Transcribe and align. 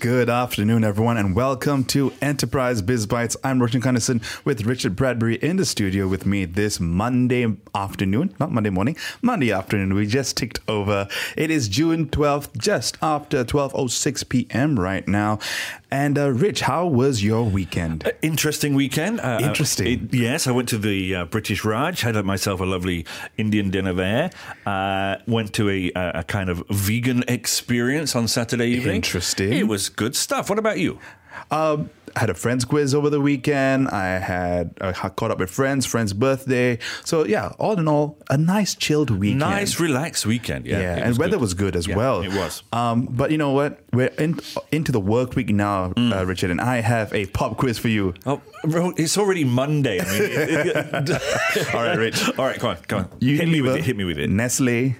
Good 0.00 0.30
afternoon, 0.30 0.82
everyone, 0.82 1.18
and 1.18 1.36
welcome 1.36 1.84
to 1.84 2.10
Enterprise 2.22 2.80
BizBytes. 2.80 3.36
I'm 3.44 3.60
Roshan 3.60 3.82
Kanesan 3.82 4.22
with 4.46 4.64
Richard 4.64 4.96
Bradbury 4.96 5.34
in 5.34 5.58
the 5.58 5.66
studio 5.66 6.08
with 6.08 6.24
me 6.24 6.46
this 6.46 6.80
Monday 6.80 7.54
afternoon, 7.74 8.34
not 8.40 8.50
Monday 8.50 8.70
morning, 8.70 8.96
Monday 9.20 9.52
afternoon. 9.52 9.92
We 9.92 10.06
just 10.06 10.38
ticked 10.38 10.60
over. 10.66 11.06
It 11.36 11.50
is 11.50 11.68
June 11.68 12.06
12th, 12.08 12.56
just 12.56 12.96
after 13.02 13.44
12.06 13.44 14.26
p.m. 14.30 14.80
right 14.80 15.06
now. 15.06 15.38
And 15.90 16.16
uh, 16.16 16.30
Rich, 16.30 16.60
how 16.60 16.86
was 16.86 17.22
your 17.22 17.44
weekend? 17.44 18.06
Uh, 18.06 18.12
interesting 18.22 18.74
weekend. 18.74 19.20
Uh, 19.20 19.40
Interesting. 19.42 19.86
It, 19.86 20.14
yes, 20.14 20.46
I 20.46 20.52
went 20.52 20.68
to 20.68 20.78
the 20.78 21.14
uh, 21.14 21.24
British 21.24 21.64
Raj, 21.64 22.00
had 22.00 22.14
myself 22.24 22.60
a 22.60 22.64
lovely 22.64 23.04
Indian 23.36 23.70
dinner 23.70 23.92
there. 23.92 24.30
Uh, 24.64 25.16
went 25.26 25.52
to 25.54 25.68
a, 25.68 25.90
a, 25.94 26.22
kind 26.22 26.48
of 26.48 26.62
vegan 26.70 27.24
experience 27.26 28.14
on 28.14 28.28
Saturday 28.28 28.68
evening. 28.68 28.96
Interesting. 28.96 29.52
It 29.52 29.66
was 29.66 29.89
good 29.96 30.16
stuff. 30.16 30.48
What 30.48 30.58
about 30.58 30.78
you? 30.78 30.98
Um, 31.50 31.90
I 32.16 32.20
had 32.20 32.30
a 32.30 32.34
friend's 32.34 32.64
quiz 32.64 32.94
over 32.94 33.08
the 33.08 33.20
weekend. 33.20 33.88
I 33.88 34.18
had 34.18 34.74
I 34.80 34.92
caught 34.92 35.30
up 35.30 35.38
with 35.38 35.50
friends, 35.50 35.86
friend's 35.86 36.12
birthday. 36.12 36.78
So 37.04 37.24
yeah, 37.24 37.52
all 37.58 37.78
in 37.78 37.86
all, 37.86 38.18
a 38.28 38.36
nice 38.36 38.74
chilled 38.74 39.10
weekend. 39.10 39.40
Nice, 39.40 39.78
relaxed 39.78 40.26
weekend. 40.26 40.66
Yeah, 40.66 40.80
yeah, 40.80 40.96
and 40.96 41.16
weather 41.16 41.32
good. 41.32 41.40
was 41.40 41.54
good 41.54 41.76
as 41.76 41.86
yeah, 41.86 41.96
well. 41.96 42.22
It 42.22 42.32
was. 42.32 42.62
Um, 42.72 43.06
but 43.06 43.30
you 43.30 43.38
know 43.38 43.52
what? 43.52 43.80
We're 43.92 44.08
in, 44.18 44.40
into 44.72 44.92
the 44.92 45.00
work 45.00 45.36
week 45.36 45.50
now, 45.50 45.90
mm. 45.90 46.16
uh, 46.16 46.26
Richard, 46.26 46.50
and 46.50 46.60
I 46.60 46.80
have 46.80 47.12
a 47.12 47.26
pop 47.26 47.56
quiz 47.56 47.78
for 47.78 47.88
you. 47.88 48.14
Oh, 48.26 48.42
it's 48.64 49.16
already 49.16 49.44
Monday. 49.44 50.00
I 50.00 50.04
mean, 50.04 51.16
all 51.74 51.84
right, 51.84 51.96
Rich. 51.96 52.30
All 52.38 52.46
right, 52.46 52.58
come 52.58 52.70
on, 52.70 52.76
come 52.88 52.98
on. 53.00 53.10
You 53.20 53.36
hit 53.36 53.48
me 53.48 53.60
with 53.60 53.76
it. 53.76 53.84
Hit 53.84 53.96
me 53.96 54.04
with 54.04 54.18
it. 54.18 54.30
Nestle, 54.30 54.96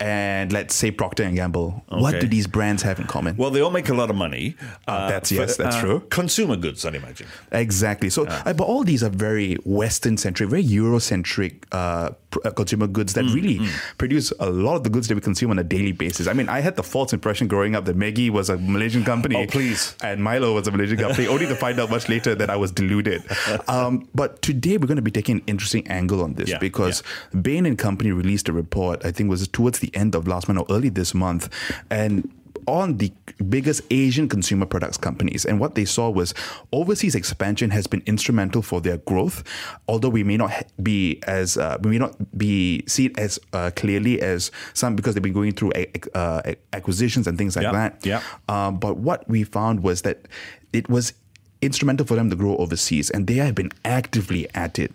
and 0.00 0.52
let's 0.52 0.74
say 0.74 0.90
Procter 0.90 1.22
and 1.22 1.36
Gamble. 1.36 1.84
Okay. 1.90 2.00
What 2.00 2.20
do 2.20 2.26
these 2.26 2.46
brands 2.46 2.82
have 2.82 2.98
in 2.98 3.06
common? 3.06 3.36
Well, 3.36 3.50
they 3.50 3.60
all 3.60 3.70
make 3.70 3.88
a 3.88 3.94
lot 3.94 4.10
of 4.10 4.16
money. 4.16 4.56
Uh, 4.86 5.08
that's 5.08 5.30
yes, 5.30 5.56
that's 5.56 5.76
uh, 5.76 5.80
true. 5.80 6.00
Consumer 6.10 6.56
goods, 6.56 6.84
I'd 6.84 6.94
imagine. 6.94 7.26
Exactly. 7.52 8.10
So, 8.10 8.26
uh, 8.26 8.52
but 8.52 8.64
all 8.64 8.84
these 8.84 9.02
are 9.02 9.10
very 9.10 9.54
Western 9.64 10.16
centric, 10.16 10.50
very 10.50 10.64
Eurocentric 10.64 11.64
uh, 11.72 12.10
uh, 12.44 12.50
consumer 12.50 12.86
goods 12.86 13.14
that 13.14 13.24
mm, 13.24 13.34
really 13.34 13.58
mm. 13.58 13.70
produce 13.98 14.32
a 14.40 14.50
lot 14.50 14.76
of 14.76 14.84
the 14.84 14.90
goods 14.90 15.08
that 15.08 15.14
we 15.14 15.20
consume 15.20 15.50
on 15.50 15.58
a 15.58 15.64
daily 15.64 15.92
basis. 15.92 16.26
I 16.26 16.32
mean, 16.32 16.48
I 16.48 16.60
had 16.60 16.76
the 16.76 16.82
false 16.82 17.12
impression 17.12 17.46
growing 17.46 17.76
up 17.76 17.84
that 17.84 17.96
Maggi 17.96 18.30
was 18.30 18.50
a 18.50 18.56
Malaysian 18.56 19.04
company. 19.04 19.36
Oh, 19.36 19.46
please. 19.46 19.94
And 20.02 20.22
Milo 20.22 20.54
was 20.54 20.66
a 20.66 20.72
Malaysian 20.72 20.98
company, 20.98 21.28
only 21.28 21.46
to 21.46 21.54
find 21.54 21.78
out 21.78 21.90
much 21.90 22.08
later 22.08 22.34
that 22.34 22.50
I 22.50 22.56
was 22.56 22.72
deluded. 22.72 23.22
Um, 23.68 24.08
but 24.14 24.42
today 24.42 24.76
we're 24.76 24.86
going 24.86 24.96
to 24.96 25.02
be 25.02 25.10
taking 25.10 25.36
an 25.36 25.42
interesting 25.46 25.86
angle 25.88 26.22
on 26.22 26.34
this 26.34 26.50
yeah, 26.50 26.58
because 26.58 27.02
yeah. 27.32 27.40
Bain 27.40 27.66
and 27.66 27.78
Company 27.78 28.10
released 28.10 28.48
a 28.48 28.52
report, 28.52 29.04
I 29.04 29.10
think 29.10 29.30
was 29.30 29.46
towards 29.48 29.78
the 29.78 29.83
end 29.94 30.14
of 30.14 30.26
last 30.26 30.48
month 30.48 30.60
or 30.60 30.66
early 30.74 30.88
this 30.88 31.14
month. 31.14 31.48
And 31.90 32.30
on 32.66 32.98
the 32.98 33.12
biggest 33.48 33.82
Asian 33.90 34.28
consumer 34.28 34.66
products 34.66 34.96
companies. 34.96 35.44
And 35.44 35.60
what 35.60 35.74
they 35.74 35.84
saw 35.84 36.10
was 36.10 36.34
overseas 36.72 37.14
expansion 37.14 37.70
has 37.70 37.86
been 37.86 38.02
instrumental 38.06 38.62
for 38.62 38.80
their 38.80 38.98
growth, 38.98 39.44
although 39.88 40.08
we 40.08 40.24
may 40.24 40.36
not 40.36 40.52
be 40.82 41.20
as 41.26 41.56
uh, 41.56 41.78
we 41.82 41.90
may 41.90 41.98
not 41.98 42.16
be 42.36 42.84
seen 42.86 43.12
as 43.18 43.38
uh, 43.52 43.70
clearly 43.76 44.20
as 44.20 44.50
some 44.72 44.96
because 44.96 45.14
they've 45.14 45.22
been 45.22 45.32
going 45.32 45.52
through 45.52 45.72
uh, 46.14 46.54
acquisitions 46.72 47.26
and 47.26 47.38
things 47.38 47.56
like 47.56 47.70
that. 47.72 48.04
Yeah. 48.04 48.22
Um, 48.48 48.78
but 48.78 48.96
what 48.96 49.28
we 49.28 49.44
found 49.44 49.82
was 49.82 50.02
that 50.02 50.26
it 50.72 50.88
was 50.88 51.12
instrumental 51.60 52.06
for 52.06 52.14
them 52.14 52.30
to 52.30 52.36
grow 52.36 52.56
overseas, 52.56 53.10
and 53.10 53.26
they 53.26 53.34
have 53.34 53.54
been 53.54 53.70
actively 53.84 54.48
at 54.54 54.78
it. 54.78 54.92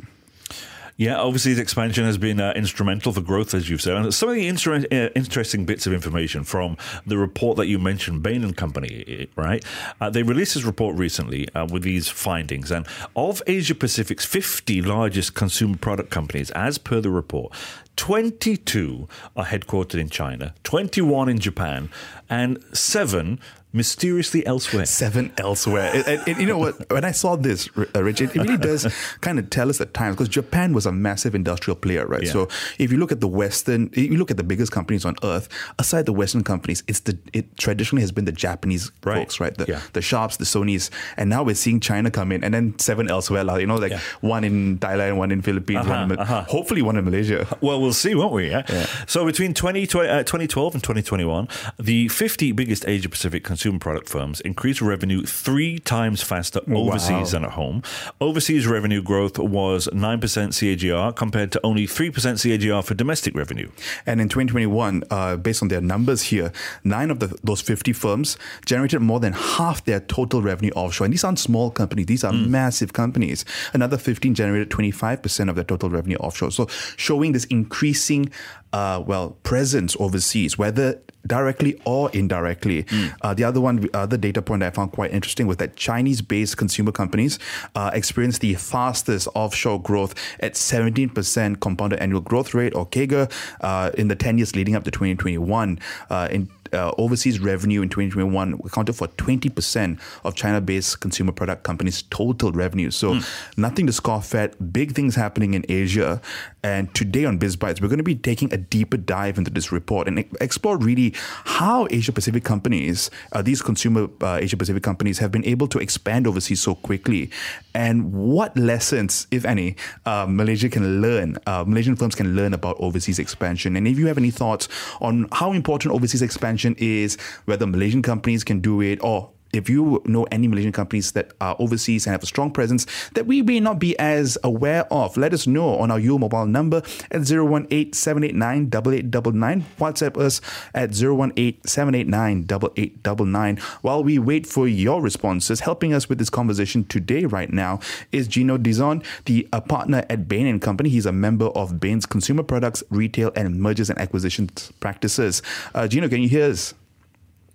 Yeah, 1.00 1.16
obviously, 1.16 1.54
the 1.54 1.62
expansion 1.62 2.04
has 2.04 2.18
been 2.18 2.42
uh, 2.42 2.52
instrumental 2.58 3.14
for 3.14 3.22
growth, 3.22 3.54
as 3.54 3.70
you've 3.70 3.82
said. 3.82 3.96
And 3.96 4.14
some 4.14 4.28
of 4.28 4.36
the 4.36 4.50
inter- 4.50 4.86
uh, 4.92 5.10
interesting 5.16 5.66
bits 5.66 5.88
of 5.88 5.94
information 5.94 6.44
from 6.44 6.76
the 7.08 7.18
report 7.18 7.56
that 7.56 7.68
you 7.68 7.80
mentioned, 7.80 8.22
Bain 8.22 8.44
and 8.44 8.58
Company, 8.58 9.30
right? 9.38 9.64
Uh, 10.02 10.10
they 10.10 10.24
released 10.24 10.56
this 10.56 10.66
report 10.66 10.98
recently 10.98 11.48
uh, 11.56 11.66
with 11.72 11.84
these 11.84 12.10
findings. 12.10 12.70
And 12.70 12.86
of 13.16 13.42
Asia 13.48 13.76
Pacific's 13.76 14.26
50 14.26 14.82
largest 14.82 15.36
consumer 15.36 15.78
product 15.78 16.10
companies, 16.10 16.52
as 16.52 16.78
per 16.78 17.00
the 17.00 17.10
report, 17.10 17.54
22 17.96 19.08
are 19.38 19.46
headquartered 19.46 20.02
in 20.02 20.10
China, 20.10 20.54
21 20.64 21.30
in 21.30 21.40
Japan, 21.40 21.90
and 22.30 22.62
seven 22.74 23.40
mysteriously 23.72 24.46
elsewhere. 24.46 24.86
Seven 24.86 25.32
elsewhere. 25.38 25.92
and, 25.94 26.28
and, 26.28 26.40
you 26.40 26.48
know 26.48 26.58
what? 26.58 26.92
When 26.92 27.06
I 27.06 27.12
saw 27.12 27.36
this, 27.36 27.70
uh, 27.78 28.04
Richard, 28.04 28.36
it 28.36 28.40
really 28.40 28.58
does 28.70 28.88
kind 29.22 29.38
of 29.38 29.50
tell 29.50 29.70
us 29.70 29.80
at 29.80 29.94
times 29.94 30.16
because 30.16 30.30
Japan 30.30 30.74
was 30.74 30.86
a 30.86 30.92
massive 30.92 31.36
industrial 31.36 31.76
player, 31.76 32.06
right? 32.08 32.24
Yeah. 32.24 32.32
So 32.32 32.48
if 32.80 32.92
you 32.92 32.98
look 32.98 33.12
at 33.12 33.22
the 33.22 33.28
Western, 33.28 33.90
if 33.94 33.98
you 33.98 34.18
look 34.18 34.32
at 34.32 34.38
the 34.38 34.44
biggest 34.44 34.72
companies 34.72 35.06
on 35.06 35.16
earth, 35.24 35.50
aside 35.78 36.06
the 36.06 36.14
Western 36.14 36.44
companies, 36.44 36.84
it's 36.88 37.02
the 37.02 37.18
it 37.34 37.58
traditionally 37.58 38.02
has 38.02 38.12
been 38.12 38.26
the 38.26 38.32
Japanese 38.32 38.92
right. 39.04 39.18
folks, 39.18 39.40
right? 39.40 39.56
The, 39.56 39.66
yeah. 39.68 39.82
the 39.94 40.02
Sharps, 40.02 40.38
the 40.38 40.46
Sonys, 40.46 40.90
and 41.18 41.30
now 41.30 41.44
we're 41.44 41.56
seeing 41.56 41.80
China 41.80 42.10
come 42.10 42.32
in, 42.32 42.44
and 42.44 42.54
then 42.54 42.78
seven 42.80 43.10
elsewhere. 43.10 43.44
Like, 43.44 43.62
you 43.62 43.68
know, 43.68 43.76
like 43.76 43.92
yeah. 43.92 44.00
one 44.22 44.44
in 44.44 44.80
Thailand, 44.80 45.18
one 45.18 45.32
in 45.32 45.42
Philippines, 45.42 45.86
uh-huh, 45.86 45.92
one 45.92 46.12
in, 46.12 46.20
uh-huh. 46.20 46.44
hopefully 46.44 46.82
one 46.82 46.98
in 46.98 47.06
Malaysia. 47.06 47.48
Well, 47.62 47.82
we'll 47.82 47.94
see, 47.94 48.16
won't 48.16 48.32
we? 48.32 48.50
Yeah. 48.50 48.64
So 49.06 49.26
between 49.26 49.54
20, 49.54 49.86
20, 49.86 50.10
uh, 50.10 50.24
2012 50.24 50.76
and 50.76 50.84
2021, 50.84 51.48
the 51.78 52.08
50 52.08 52.54
biggest 52.54 52.88
Asia 52.88 53.10
Pacific 53.10 53.44
consumer 53.60 53.78
product 53.78 54.08
firms 54.08 54.40
increased 54.42 54.82
revenue 54.82 55.22
three 55.22 55.80
times 55.80 56.24
faster 56.24 56.62
overseas 56.72 57.10
wow. 57.10 57.26
than 57.26 57.44
at 57.44 57.52
home. 57.52 57.84
Overseas 58.22 58.66
revenue 58.66 59.02
growth 59.02 59.38
was 59.38 59.90
9% 59.90 60.22
CAGR 60.22 61.14
compared 61.18 61.52
to 61.52 61.60
only 61.62 61.86
3% 61.86 62.14
CAGR 62.14 62.86
for 62.86 62.94
domestic 62.94 63.36
revenue. 63.36 63.70
And 64.06 64.22
in 64.22 64.30
2021, 64.30 65.04
uh, 65.12 65.36
based 65.36 65.62
on 65.62 65.68
their 65.68 65.82
numbers 65.82 66.22
here, 66.22 66.54
nine 66.86 67.12
of 67.12 67.20
the, 67.20 67.38
those 67.44 67.60
50 67.60 67.92
firms 67.92 68.38
generated 68.66 69.02
more 69.02 69.20
than 69.20 69.34
half 69.34 69.84
their 69.84 70.00
total 70.00 70.42
revenue 70.42 70.72
offshore. 70.74 71.04
And 71.04 71.14
these 71.14 71.26
aren't 71.26 71.40
small 71.40 71.70
companies, 71.70 72.06
these 72.06 72.24
are 72.24 72.32
mm. 72.32 72.48
massive 72.48 72.94
companies. 72.94 73.44
Another 73.74 73.98
15 73.98 74.36
generated 74.36 74.70
25% 74.70 75.50
of 75.50 75.56
their 75.56 75.66
total 75.66 75.90
revenue 75.90 76.18
offshore. 76.18 76.52
So 76.52 76.68
showing 76.96 77.34
this 77.34 77.44
increasing, 77.46 78.32
uh, 78.72 79.04
well, 79.06 79.32
presence 79.44 79.98
overseas, 80.00 80.58
whether 80.58 81.02
directly 81.30 81.80
or 81.86 82.10
indirectly. 82.12 82.84
Mm. 82.84 83.16
Uh, 83.22 83.34
the 83.34 83.46
other 83.46 83.62
one, 83.62 83.88
other 83.94 84.18
data 84.18 84.42
point 84.42 84.64
I 84.64 84.72
found 84.72 84.92
quite 84.92 85.14
interesting 85.14 85.48
was 85.48 85.58
that 85.58 85.78
Chinese-based 85.78 86.58
consumer 86.58 86.92
companies 86.92 87.40
uh, 87.76 87.92
experienced 87.94 88.42
the 88.42 88.56
fastest 88.56 89.30
offshore 89.36 89.82
growth 89.82 90.14
at 90.42 90.56
17% 90.56 91.60
compounded 91.62 92.00
annual 92.00 92.22
growth 92.22 92.54
rate 92.54 92.76
or 92.76 92.86
CAGR 92.86 93.32
uh, 93.62 93.92
in 93.98 94.10
the 94.10 94.16
10 94.16 94.40
years 94.40 94.56
leading 94.56 94.76
up 94.76 94.84
to 94.84 94.92
2021. 94.92 95.80
Uh, 96.10 96.28
in 96.32 96.50
uh, 96.74 96.92
overseas 96.98 97.40
revenue 97.40 97.82
in 97.82 97.90
2021 97.90 98.60
accounted 98.66 98.96
for 98.96 99.08
20% 99.08 100.00
of 100.24 100.36
China-based 100.36 101.00
consumer 101.00 101.32
product 101.32 101.64
companies' 101.64 102.04
total 102.04 102.52
revenue. 102.52 102.92
So 102.92 103.16
mm. 103.16 103.58
nothing 103.58 103.88
to 103.88 103.94
scoff 103.94 104.36
at. 104.36 104.72
Big 104.72 104.94
things 104.94 105.16
happening 105.16 105.54
in 105.54 105.66
Asia. 105.70 106.22
And 106.64 106.94
today 106.94 107.26
on 107.26 107.40
BizBytes, 107.40 107.82
we're 107.82 107.88
going 107.88 108.00
to 108.00 108.04
be 108.04 108.16
taking 108.16 108.54
a 108.54 108.58
deeper 108.58 108.98
dive 108.98 109.38
into 109.38 109.50
this 109.50 109.72
report 109.72 110.08
and 110.08 110.26
explore 110.42 110.78
really 110.78 111.14
how 111.46 111.88
Asia 111.90 112.12
Pacific 112.12 112.44
companies, 112.44 113.10
uh, 113.32 113.42
these 113.42 113.62
consumer 113.62 114.10
uh, 114.22 114.40
Asia 114.42 114.58
Pacific 114.58 114.84
companies, 114.84 115.20
have 115.20 115.32
been 115.32 115.46
able 115.46 115.68
to 115.68 115.80
expand 115.80 116.28
overseas 116.28 116.62
so 116.62 116.76
quickly, 116.76 117.32
and 117.74 118.12
what 118.12 118.56
lessons, 118.58 119.28
if 119.32 119.46
any, 119.46 119.76
uh, 120.06 120.26
Malaysia 120.28 120.68
can 120.68 121.02
learn, 121.02 121.38
uh, 121.48 121.64
Malaysian 121.66 121.96
firms 121.96 122.16
can 122.16 122.36
learn 122.36 122.54
about 122.54 122.76
overseas 122.80 123.20
expansion. 123.20 123.78
And 123.78 123.88
if 123.88 123.98
you 123.98 124.08
have 124.08 124.18
any 124.18 124.32
thoughts 124.32 124.68
on 125.00 125.28
how 125.32 125.54
important 125.54 125.94
overseas 125.94 126.22
expansion 126.22 126.76
is, 126.78 127.18
whether 127.46 127.66
Malaysian 127.66 128.02
companies 128.02 128.44
can 128.44 128.60
do 128.60 128.82
it 128.82 129.00
or 129.02 129.32
if 129.54 129.70
you 129.70 130.02
know 130.06 130.24
any 130.32 130.48
Malaysian 130.48 130.72
companies 130.72 131.12
that 131.14 131.32
are 131.42 131.56
overseas 131.60 132.06
and 132.06 132.12
have 132.12 132.24
a 132.24 132.28
strong 132.28 132.52
presence 132.52 132.86
that 133.14 133.26
we 133.26 133.42
may 133.42 133.60
not 133.60 133.80
be 133.80 133.98
as 134.00 134.38
aware 134.44 134.86
of, 134.92 135.18
let 135.18 135.34
us 135.34 135.48
know 135.48 135.78
on 135.80 135.92
our 135.92 136.00
U 136.00 136.20
mobile 136.20 136.46
number 136.46 136.82
at 137.12 137.30
018 137.30 137.94
789 137.94 138.68
8899. 138.68 139.66
WhatsApp 139.80 140.18
us 140.18 140.42
at 140.74 140.92
018 140.92 141.60
789 141.66 142.44
8899. 142.44 143.58
While 143.82 144.04
we 144.04 144.20
wait 144.20 144.46
for 144.46 144.68
your 144.68 145.02
responses, 145.02 145.62
helping 145.62 145.94
us 145.94 146.10
with 146.10 146.18
this 146.18 146.30
conversation 146.30 146.84
today, 146.86 147.26
right 147.26 147.52
now, 147.52 147.80
is 148.12 148.28
Gino 148.28 148.58
Dizon, 148.58 149.04
the 149.26 149.48
uh, 149.52 149.62
partner 149.62 150.06
at 150.10 150.28
Bain 150.28 150.60
Company. 150.60 150.90
He's 150.90 151.06
a 151.06 151.12
member 151.12 151.48
of 151.48 151.80
Bain's 151.80 152.06
consumer 152.06 152.44
products, 152.44 152.84
retail, 152.90 153.32
and 153.36 153.60
mergers 153.60 153.90
and 153.90 154.00
acquisitions 154.00 154.72
practices. 154.80 155.42
Uh, 155.74 155.88
Gino, 155.88 156.08
can 156.08 156.22
you 156.22 156.30
hear 156.30 156.50
us? 156.50 156.74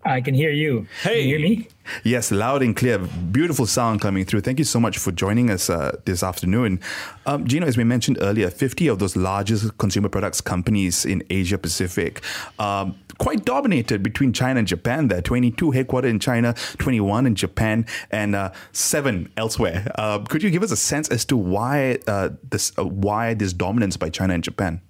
I 0.05 0.21
can 0.21 0.35
hear 0.35 0.51
you. 0.51 0.87
Hey, 1.03 1.21
can 1.21 1.29
you 1.29 1.39
hear 1.39 1.49
me? 1.49 1.69
Yes, 2.03 2.31
loud 2.31 2.63
and 2.63 2.77
clear. 2.77 2.99
Beautiful 2.99 3.67
sound 3.67 4.01
coming 4.01 4.25
through. 4.25 4.43
Thank 4.43 4.59
you 4.59 4.65
so 4.65 4.79
much 4.79 4.99
for 4.99 5.13
joining 5.13 5.51
us 5.51 5.71
uh, 5.71 5.99
this 6.05 6.23
afternoon. 6.23 6.81
Um, 7.27 7.47
Gino, 7.47 7.67
as 7.67 7.77
we 7.77 7.85
mentioned 7.85 8.19
earlier, 8.21 8.51
50 8.51 8.89
of 8.89 8.99
those 8.99 9.17
largest 9.17 9.77
consumer 9.79 10.09
products 10.09 10.41
companies 10.41 11.05
in 11.05 11.23
Asia 11.31 11.57
Pacific, 11.57 12.23
um, 12.59 12.99
quite 13.19 13.45
dominated 13.45 14.03
between 14.03 14.33
China 14.33 14.59
and 14.59 14.69
Japan 14.69 15.09
there. 15.09 15.23
22 15.23 15.73
headquartered 15.73 16.05
in 16.05 16.19
China, 16.19 16.55
21 16.79 17.27
in 17.27 17.35
Japan, 17.35 17.87
and 18.11 18.35
uh, 18.35 18.53
seven 18.73 19.33
elsewhere. 19.37 19.91
Uh, 19.95 20.19
could 20.21 20.43
you 20.43 20.51
give 20.51 20.63
us 20.63 20.71
a 20.71 20.77
sense 20.77 21.09
as 21.09 21.25
to 21.27 21.37
why 21.37 21.99
uh, 22.07 22.31
this 22.51 22.73
uh, 22.79 22.85
why 22.85 23.35
this 23.35 23.53
dominance 23.53 23.97
by 23.97 24.11
China 24.11 24.35
and 24.35 24.45
Japan? 24.45 24.81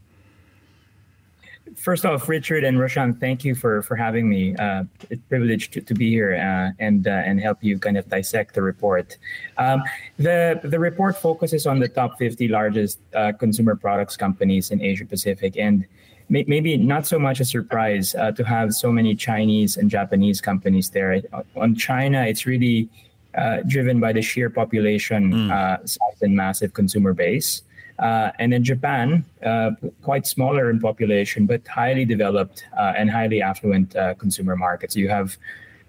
First 1.76 2.04
off, 2.04 2.28
Richard 2.28 2.64
and 2.64 2.78
Roshan, 2.78 3.14
thank 3.14 3.44
you 3.44 3.54
for 3.54 3.82
for 3.82 3.96
having 3.96 4.28
me. 4.28 4.54
Uh, 4.56 4.84
it's 5.10 5.20
a 5.20 5.28
privilege 5.28 5.70
to, 5.72 5.80
to 5.80 5.94
be 5.94 6.10
here 6.10 6.34
uh, 6.34 6.72
and 6.78 7.06
uh, 7.06 7.10
and 7.10 7.40
help 7.40 7.62
you 7.62 7.78
kind 7.78 7.96
of 7.96 8.08
dissect 8.08 8.54
the 8.54 8.62
report. 8.62 9.16
Um, 9.58 9.82
the 10.18 10.60
the 10.64 10.78
report 10.78 11.16
focuses 11.16 11.66
on 11.66 11.78
the 11.80 11.88
top 11.88 12.18
50 12.18 12.48
largest 12.48 12.98
uh, 13.14 13.32
consumer 13.32 13.76
products 13.76 14.16
companies 14.16 14.70
in 14.70 14.80
Asia 14.82 15.04
Pacific, 15.04 15.56
and 15.56 15.86
may, 16.28 16.44
maybe 16.46 16.76
not 16.76 17.06
so 17.06 17.18
much 17.18 17.40
a 17.40 17.44
surprise 17.44 18.14
uh, 18.14 18.32
to 18.32 18.44
have 18.44 18.74
so 18.74 18.90
many 18.92 19.14
Chinese 19.14 19.76
and 19.76 19.90
Japanese 19.90 20.40
companies 20.40 20.90
there. 20.90 21.20
On 21.56 21.74
China, 21.74 22.24
it's 22.24 22.46
really 22.46 22.88
uh, 23.34 23.58
driven 23.66 24.00
by 24.00 24.12
the 24.12 24.22
sheer 24.22 24.50
population 24.50 25.32
mm. 25.32 25.88
size 25.88 26.22
and 26.22 26.36
massive 26.36 26.72
consumer 26.72 27.12
base. 27.12 27.62
Uh, 27.98 28.30
and 28.38 28.52
in 28.52 28.64
Japan, 28.64 29.24
uh, 29.44 29.70
quite 30.02 30.26
smaller 30.26 30.70
in 30.70 30.80
population, 30.80 31.46
but 31.46 31.66
highly 31.66 32.04
developed 32.04 32.64
uh, 32.76 32.92
and 32.96 33.10
highly 33.10 33.40
affluent 33.40 33.94
uh, 33.94 34.14
consumer 34.14 34.56
markets. 34.56 34.96
You 34.96 35.08
have 35.08 35.36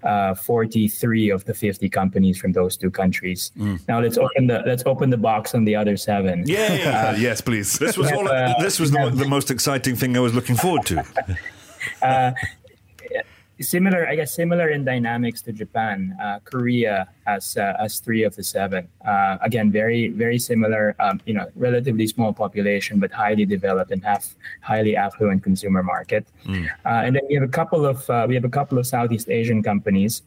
uh, 0.03 0.35
43 0.35 1.31
of 1.31 1.45
the 1.45 1.53
50 1.53 1.89
companies 1.89 2.37
from 2.37 2.51
those 2.51 2.77
two 2.77 2.91
countries. 2.91 3.51
Mm. 3.57 3.79
Now 3.87 4.01
let's 4.01 4.19
open 4.19 4.45
the 4.47 4.61
let's 4.67 4.83
open 4.85 5.09
the 5.09 5.17
box 5.17 5.55
on 5.55 5.65
the 5.65 5.75
other 5.75 5.97
seven. 5.97 6.43
Yeah, 6.45 7.13
uh, 7.15 7.17
yes, 7.17 7.41
please. 7.41 7.79
This 7.79 7.97
was 7.97 8.11
all, 8.11 8.25
this 8.59 8.79
was 8.79 8.91
the, 8.91 9.09
the, 9.11 9.27
most 9.27 9.49
exciting 9.49 9.95
thing 9.95 10.15
I 10.15 10.19
was 10.19 10.35
looking 10.35 10.55
forward 10.55 10.85
to 10.87 11.03
similar, 13.61 14.07
I 14.07 14.15
guess, 14.15 14.33
similar 14.33 14.69
in 14.69 14.83
dynamics 14.83 15.41
to 15.43 15.51
Japan. 15.51 16.15
Uh, 16.21 16.39
Korea 16.43 17.07
as 17.27 17.57
uh, 17.57 17.73
as 17.79 17.99
three 17.99 18.23
of 18.23 18.35
the 18.35 18.43
seven. 18.43 18.87
Uh, 19.05 19.37
again, 19.41 19.71
very 19.71 20.09
very 20.09 20.39
similar. 20.39 20.95
Um, 20.99 21.21
you 21.25 21.33
know, 21.33 21.47
relatively 21.55 22.07
small 22.07 22.33
population, 22.33 22.99
but 22.99 23.11
highly 23.11 23.45
developed 23.45 23.91
and 23.91 24.03
have 24.03 24.25
highly 24.61 24.95
affluent 24.95 25.43
consumer 25.43 25.83
market. 25.83 26.25
Mm. 26.45 26.67
and 26.85 27.15
then 27.15 27.23
we 27.29 27.35
have 27.35 27.43
a 27.43 27.47
couple 27.47 27.85
of 27.85 28.09
uh, 28.09 28.25
we 28.27 28.35
have 28.35 28.45
a 28.45 28.49
couple 28.49 28.77
of 28.77 28.85
Southeast 28.85 29.29
Asian 29.29 29.63
companies. 29.63 30.21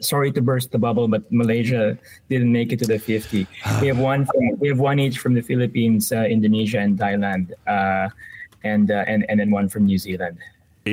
Sorry 0.00 0.30
to 0.30 0.40
burst 0.40 0.70
the 0.70 0.78
bubble, 0.78 1.08
but 1.08 1.26
Malaysia 1.32 1.98
didn't 2.28 2.52
make 2.52 2.72
it 2.72 2.78
to 2.78 2.86
the 2.86 3.00
50. 3.00 3.48
we 3.80 3.88
have 3.88 3.98
one. 3.98 4.26
From, 4.26 4.56
we 4.60 4.68
have 4.68 4.78
one 4.78 5.00
each 5.00 5.18
from 5.18 5.34
the 5.34 5.42
Philippines, 5.42 6.12
uh, 6.12 6.22
Indonesia, 6.22 6.78
and 6.78 6.96
Thailand, 6.96 7.50
and 8.62 8.90
and 8.90 9.26
and 9.28 9.40
then 9.40 9.50
one 9.50 9.68
from 9.68 9.86
New 9.86 9.98
Zealand. 9.98 10.38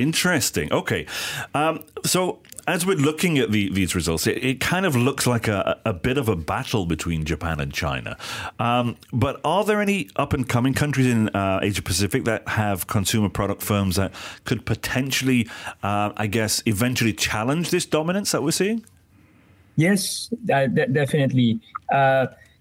Interesting. 0.01 0.71
Okay. 0.71 1.06
Um, 1.53 1.83
so 2.03 2.39
as 2.68 2.86
we're 2.86 2.97
looking 2.97 3.38
at 3.38 3.51
the, 3.51 3.69
these 3.69 3.95
results, 3.95 4.25
it, 4.27 4.44
it, 4.44 4.59
kind 4.59 4.86
of 4.86 4.95
looks 4.95 5.27
like 5.27 5.47
a, 5.47 5.80
a, 5.86 5.94
bit 5.94 6.18
of 6.18 6.27
a 6.27 6.36
battle 6.36 6.86
between 6.86 7.24
Japan 7.24 7.59
and 7.59 7.71
China. 7.71 8.18
Um, 8.59 8.97
but 9.13 9.39
are 9.44 9.63
there 9.63 9.81
any 9.81 10.09
up 10.15 10.33
and 10.33 10.47
coming 10.47 10.74
countries 10.74 11.07
in 11.07 11.30
uh, 11.30 11.59
Asia 11.62 11.83
Pacific 11.83 12.24
that 12.24 12.47
have 12.47 12.88
consumer 12.88 13.30
product 13.30 13.62
firms 13.62 13.97
that 13.97 14.13
could 14.45 14.65
potentially, 14.65 15.47
uh, 15.83 16.12
I 16.18 16.27
guess, 16.27 16.63
eventually 16.65 17.13
challenge 17.13 17.69
this 17.69 17.86
dominance 17.86 18.31
that 18.31 18.42
we're 18.42 18.51
seeing? 18.51 18.83
Yes, 19.75 20.30
uh, 20.51 20.68
definitely. 20.68 21.59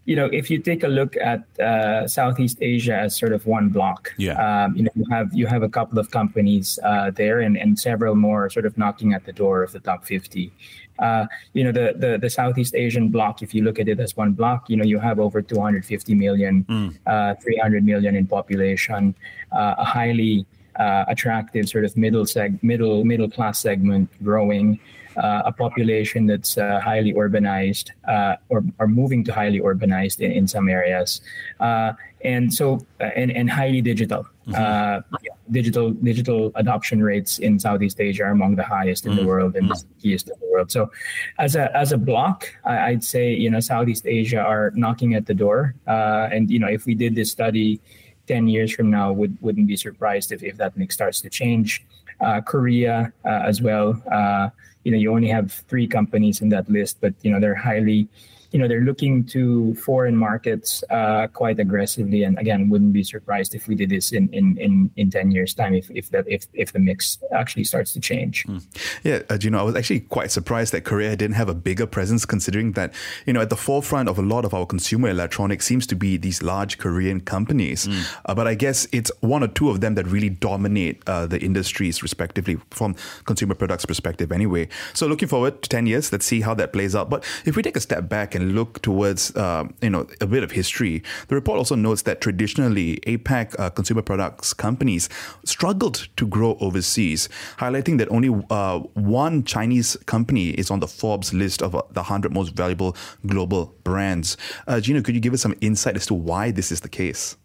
Uh, 0.04 0.10
you 0.10 0.16
know, 0.16 0.26
if 0.26 0.50
you 0.50 0.58
take 0.58 0.84
a 0.84 0.88
look 0.88 1.16
at 1.16 1.44
uh, 1.60 2.06
Southeast 2.06 2.58
Asia 2.60 2.96
as 2.96 3.18
sort 3.18 3.32
of 3.32 3.46
one 3.46 3.68
block, 3.68 4.12
yeah. 4.18 4.64
Um, 4.64 4.76
you 4.76 4.82
know, 4.84 4.90
you 4.94 5.04
have 5.10 5.32
you 5.32 5.46
have 5.46 5.62
a 5.62 5.68
couple 5.68 5.98
of 5.98 6.10
companies 6.10 6.78
uh, 6.82 7.10
there, 7.10 7.40
and, 7.40 7.56
and 7.56 7.78
several 7.78 8.14
more 8.14 8.50
sort 8.50 8.66
of 8.66 8.76
knocking 8.76 9.14
at 9.14 9.24
the 9.24 9.32
door 9.32 9.62
of 9.62 9.72
the 9.72 9.80
top 9.80 10.04
fifty. 10.04 10.52
Uh, 10.98 11.26
you 11.54 11.64
know, 11.64 11.72
the, 11.72 11.94
the 11.96 12.18
the 12.18 12.30
Southeast 12.30 12.74
Asian 12.74 13.08
block, 13.08 13.42
if 13.42 13.54
you 13.54 13.64
look 13.64 13.78
at 13.78 13.88
it 13.88 13.98
as 14.00 14.16
one 14.16 14.32
block, 14.32 14.70
you 14.70 14.76
know, 14.76 14.84
you 14.84 15.00
have 15.00 15.18
over 15.18 15.42
250 15.42 16.14
million, 16.14 16.64
mm. 16.64 17.42
300 17.42 17.84
million 17.84 18.14
in 18.14 18.26
population, 18.26 19.14
uh, 19.50 19.74
a 19.78 19.84
highly 19.84 20.46
uh, 20.78 21.04
attractive 21.08 21.68
sort 21.68 21.84
of 21.84 21.96
middle 21.96 22.24
seg 22.24 22.62
middle 22.62 23.04
middle 23.04 23.30
class 23.30 23.58
segment 23.60 24.08
growing 24.22 24.78
uh, 24.78 24.80
a 25.16 25.52
population 25.52 26.26
that's 26.26 26.58
uh, 26.58 26.80
highly 26.80 27.12
urbanized 27.12 27.90
uh, 28.08 28.36
or, 28.48 28.64
or 28.78 28.88
moving 28.88 29.24
to 29.24 29.32
highly 29.32 29.60
urbanized 29.60 30.20
in, 30.20 30.32
in 30.32 30.48
some 30.48 30.68
areas. 30.68 31.20
Uh, 31.60 31.92
and 32.22 32.52
so, 32.52 32.84
uh, 33.00 33.04
and, 33.04 33.30
and 33.30 33.50
highly 33.50 33.82
digital. 33.82 34.26
Mm-hmm. 34.46 34.54
Uh, 34.54 35.18
digital 35.50 35.90
digital 35.90 36.52
adoption 36.54 37.02
rates 37.02 37.38
in 37.38 37.58
Southeast 37.58 38.00
Asia 38.00 38.24
are 38.24 38.30
among 38.30 38.56
the 38.56 38.62
highest 38.62 39.06
in 39.06 39.12
mm-hmm. 39.12 39.20
the 39.20 39.26
world 39.26 39.56
and 39.56 39.70
mm-hmm. 39.70 40.00
the 40.00 40.10
highest 40.10 40.28
in 40.28 40.34
the 40.40 40.52
world. 40.52 40.70
So, 40.70 40.90
as 41.38 41.56
a 41.56 41.74
as 41.76 41.92
a 41.92 41.98
block, 41.98 42.46
I, 42.64 42.92
would 42.92 43.04
say 43.04 43.32
you 43.32 43.50
know 43.50 43.60
Southeast 43.60 44.06
Asia 44.06 44.40
are 44.40 44.70
knocking 44.74 45.14
at 45.14 45.26
the 45.26 45.34
door. 45.34 45.74
and 45.86 46.50
you 46.50 46.58
know, 46.58 46.68
if 46.68 46.84
we 46.84 46.94
did 46.94 47.14
this 47.14 47.30
study 47.30 47.80
10 48.26 48.48
years 48.48 48.72
from 48.72 48.90
now, 48.90 49.12
would 49.12 49.36
wouldn't 49.40 49.66
be 49.66 49.76
surprised 49.76 50.32
if, 50.32 50.42
if 50.42 50.56
that 50.56 50.76
mix 50.76 50.94
starts 50.94 51.20
to 51.22 51.30
change. 51.30 51.84
Uh, 52.24 52.40
Korea 52.40 53.12
uh, 53.24 53.44
as 53.44 53.60
well. 53.60 54.00
Uh, 54.10 54.48
you 54.84 54.90
know 54.92 54.98
you 54.98 55.12
only 55.12 55.28
have 55.28 55.52
three 55.68 55.86
companies 55.86 56.40
in 56.40 56.48
that 56.48 56.68
list, 56.68 56.96
but 57.00 57.12
you 57.22 57.30
know 57.30 57.38
they're 57.38 57.54
highly 57.54 58.08
you 58.54 58.60
know 58.60 58.68
they're 58.68 58.88
looking 58.90 59.24
to 59.24 59.74
foreign 59.74 60.16
markets 60.16 60.84
uh, 60.88 61.26
quite 61.26 61.58
aggressively. 61.58 62.22
And 62.22 62.38
again 62.38 62.70
wouldn't 62.70 62.92
be 62.92 63.02
surprised 63.02 63.54
if 63.54 63.66
we 63.66 63.74
did 63.74 63.90
this 63.90 64.12
in 64.12 64.28
in 64.32 64.56
in, 64.58 64.90
in 64.96 65.10
10 65.10 65.32
years 65.32 65.54
time 65.54 65.74
if 65.74 65.90
if 65.90 66.10
that 66.10 66.24
if, 66.28 66.46
if 66.54 66.72
the 66.72 66.78
mix 66.78 67.18
actually 67.32 67.64
starts 67.64 67.92
to 67.94 68.00
change. 68.00 68.44
Mm. 68.46 68.62
yeah 69.02 69.20
uh, 69.30 69.38
you 69.40 69.50
know 69.50 69.58
i 69.58 69.62
was 69.62 69.74
actually 69.74 70.00
quite 70.00 70.30
surprised 70.30 70.72
that 70.72 70.84
korea 70.84 71.16
didn't 71.16 71.34
have 71.34 71.48
a 71.48 71.54
bigger 71.54 71.86
presence 71.86 72.24
considering 72.26 72.72
that 72.72 72.92
you 73.26 73.32
know 73.32 73.40
at 73.40 73.50
the 73.50 73.56
forefront 73.56 74.08
of 74.08 74.18
a 74.18 74.22
lot 74.22 74.44
of 74.44 74.54
our 74.54 74.66
consumer 74.66 75.08
electronics 75.08 75.64
seems 75.66 75.86
to 75.86 75.96
be 75.96 76.16
these 76.16 76.42
large 76.42 76.78
korean 76.78 77.20
companies. 77.20 77.86
Mm. 77.86 78.16
uh, 78.26 78.34
but 78.34 78.46
i 78.46 78.54
guess 78.54 78.86
it's 78.92 79.10
one 79.20 79.42
or 79.42 79.48
two 79.48 79.70
of 79.70 79.80
them 79.80 79.94
that 79.94 80.06
really 80.06 80.28
dominate 80.28 81.02
uh, 81.06 81.26
the 81.26 81.40
industries 81.40 82.02
respectively 82.02 82.56
from 82.70 82.94
consumer 83.24 83.54
products 83.54 83.84
perspective 83.86 84.30
anyway. 84.30 84.68
So 84.92 85.06
looking 85.06 85.28
forward 85.28 85.62
to 85.62 85.68
10 85.68 85.86
years 85.86 86.12
let's 86.12 86.26
see 86.26 86.40
how 86.42 86.54
that 86.54 86.72
plays 86.72 86.94
out. 86.94 87.10
But 87.10 87.24
if 87.44 87.56
we 87.56 87.62
take 87.62 87.76
a 87.76 87.80
step 87.80 88.08
back 88.08 88.34
and 88.34 88.43
look 88.44 88.82
towards 88.82 89.34
uh, 89.36 89.64
you 89.82 89.90
know 89.90 90.06
a 90.20 90.26
bit 90.26 90.42
of 90.42 90.52
history, 90.52 91.02
the 91.28 91.34
report 91.34 91.58
also 91.58 91.74
notes 91.74 92.02
that 92.02 92.20
traditionally 92.20 92.98
APAC 93.06 93.58
uh, 93.58 93.70
consumer 93.70 94.02
products 94.02 94.52
companies 94.52 95.08
struggled 95.44 96.08
to 96.16 96.26
grow 96.26 96.56
overseas, 96.60 97.28
highlighting 97.58 97.98
that 97.98 98.10
only 98.10 98.30
uh, 98.50 98.78
one 98.94 99.44
Chinese 99.44 99.96
company 100.06 100.50
is 100.50 100.70
on 100.70 100.80
the 100.80 100.88
Forbes 100.88 101.32
list 101.32 101.62
of 101.62 101.74
uh, 101.74 101.82
the 101.90 102.00
100 102.00 102.32
most 102.32 102.54
valuable 102.54 102.96
global 103.26 103.74
brands. 103.84 104.36
Uh, 104.66 104.80
Gino, 104.80 105.02
could 105.02 105.14
you 105.14 105.20
give 105.20 105.34
us 105.34 105.42
some 105.42 105.54
insight 105.60 105.96
as 105.96 106.06
to 106.06 106.14
why 106.14 106.50
this 106.50 106.72
is 106.72 106.80
the 106.80 106.88
case? 106.88 107.36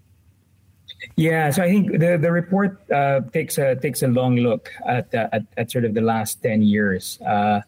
Yeah, 1.16 1.50
so 1.52 1.64
I 1.64 1.70
think 1.70 1.92
the 2.00 2.18
the 2.18 2.32
report 2.32 2.80
uh, 2.92 3.22
takes 3.32 3.58
a 3.58 3.76
takes 3.76 4.04
a 4.04 4.08
long 4.08 4.38
look 4.38 4.70
at, 4.88 5.14
uh, 5.14 5.30
at, 5.32 5.44
at 5.58 5.72
sort 5.72 5.86
of 5.86 5.94
the 5.94 6.02
last 6.02 6.42
ten 6.42 6.62
years. 6.62 7.20
Uh, 7.22 7.62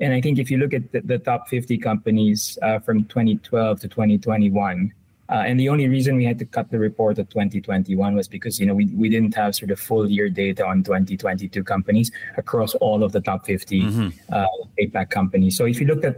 and 0.00 0.12
I 0.12 0.20
think 0.20 0.38
if 0.38 0.50
you 0.50 0.58
look 0.58 0.74
at 0.74 0.92
the, 0.92 1.00
the 1.00 1.18
top 1.18 1.48
50 1.48 1.78
companies 1.78 2.58
uh, 2.62 2.78
from 2.78 3.04
2012 3.04 3.80
to 3.80 3.88
2021, 3.88 4.92
uh, 5.30 5.42
and 5.46 5.60
the 5.60 5.68
only 5.68 5.88
reason 5.88 6.16
we 6.16 6.24
had 6.24 6.38
to 6.38 6.46
cut 6.46 6.70
the 6.70 6.78
report 6.78 7.18
at 7.18 7.28
2021 7.28 8.14
was 8.14 8.28
because 8.28 8.58
you 8.58 8.64
know 8.64 8.74
we, 8.74 8.86
we 8.86 9.08
didn't 9.10 9.34
have 9.34 9.54
sort 9.54 9.70
of 9.70 9.78
full 9.78 10.08
year 10.08 10.30
data 10.30 10.64
on 10.64 10.82
2022 10.82 11.62
companies 11.64 12.10
across 12.38 12.74
all 12.76 13.02
of 13.04 13.12
the 13.12 13.20
top 13.20 13.44
50 13.44 13.82
mm-hmm. 13.82 14.08
uh, 14.32 14.46
APAC 14.80 15.10
companies. 15.10 15.56
So 15.56 15.66
if 15.66 15.80
you 15.80 15.86
look 15.86 16.04
at 16.04 16.16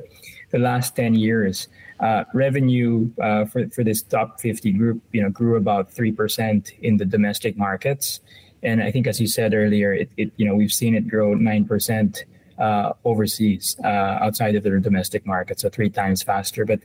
the 0.50 0.58
last 0.58 0.94
10 0.94 1.14
years, 1.14 1.68
uh, 2.00 2.24
revenue 2.34 3.10
uh, 3.20 3.44
for, 3.44 3.68
for 3.68 3.84
this 3.84 4.02
top 4.02 4.40
50 4.40 4.72
group, 4.72 5.02
you 5.12 5.22
know, 5.22 5.28
grew 5.28 5.56
about 5.56 5.92
3% 5.92 6.78
in 6.80 6.96
the 6.96 7.04
domestic 7.04 7.56
markets. 7.56 8.20
And 8.62 8.82
I 8.82 8.90
think, 8.90 9.06
as 9.06 9.20
you 9.20 9.26
said 9.26 9.54
earlier, 9.54 9.92
it, 9.92 10.10
it 10.16 10.32
you 10.36 10.46
know, 10.46 10.54
we've 10.54 10.72
seen 10.72 10.94
it 10.94 11.08
grow 11.08 11.34
9% 11.34 12.22
uh, 12.60 12.92
overseas 13.04 13.76
uh, 13.82 13.88
outside 14.20 14.54
of 14.54 14.62
their 14.62 14.78
domestic 14.78 15.26
market, 15.26 15.58
so 15.60 15.68
three 15.68 15.90
times 15.90 16.22
faster. 16.22 16.64
But 16.64 16.80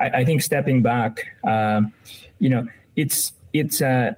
I, 0.00 0.08
I 0.20 0.24
think 0.24 0.42
stepping 0.42 0.82
back, 0.82 1.26
um, 1.44 1.92
you 2.38 2.48
know, 2.48 2.66
it's 2.96 3.32
it's. 3.52 3.80
Uh, 3.80 4.14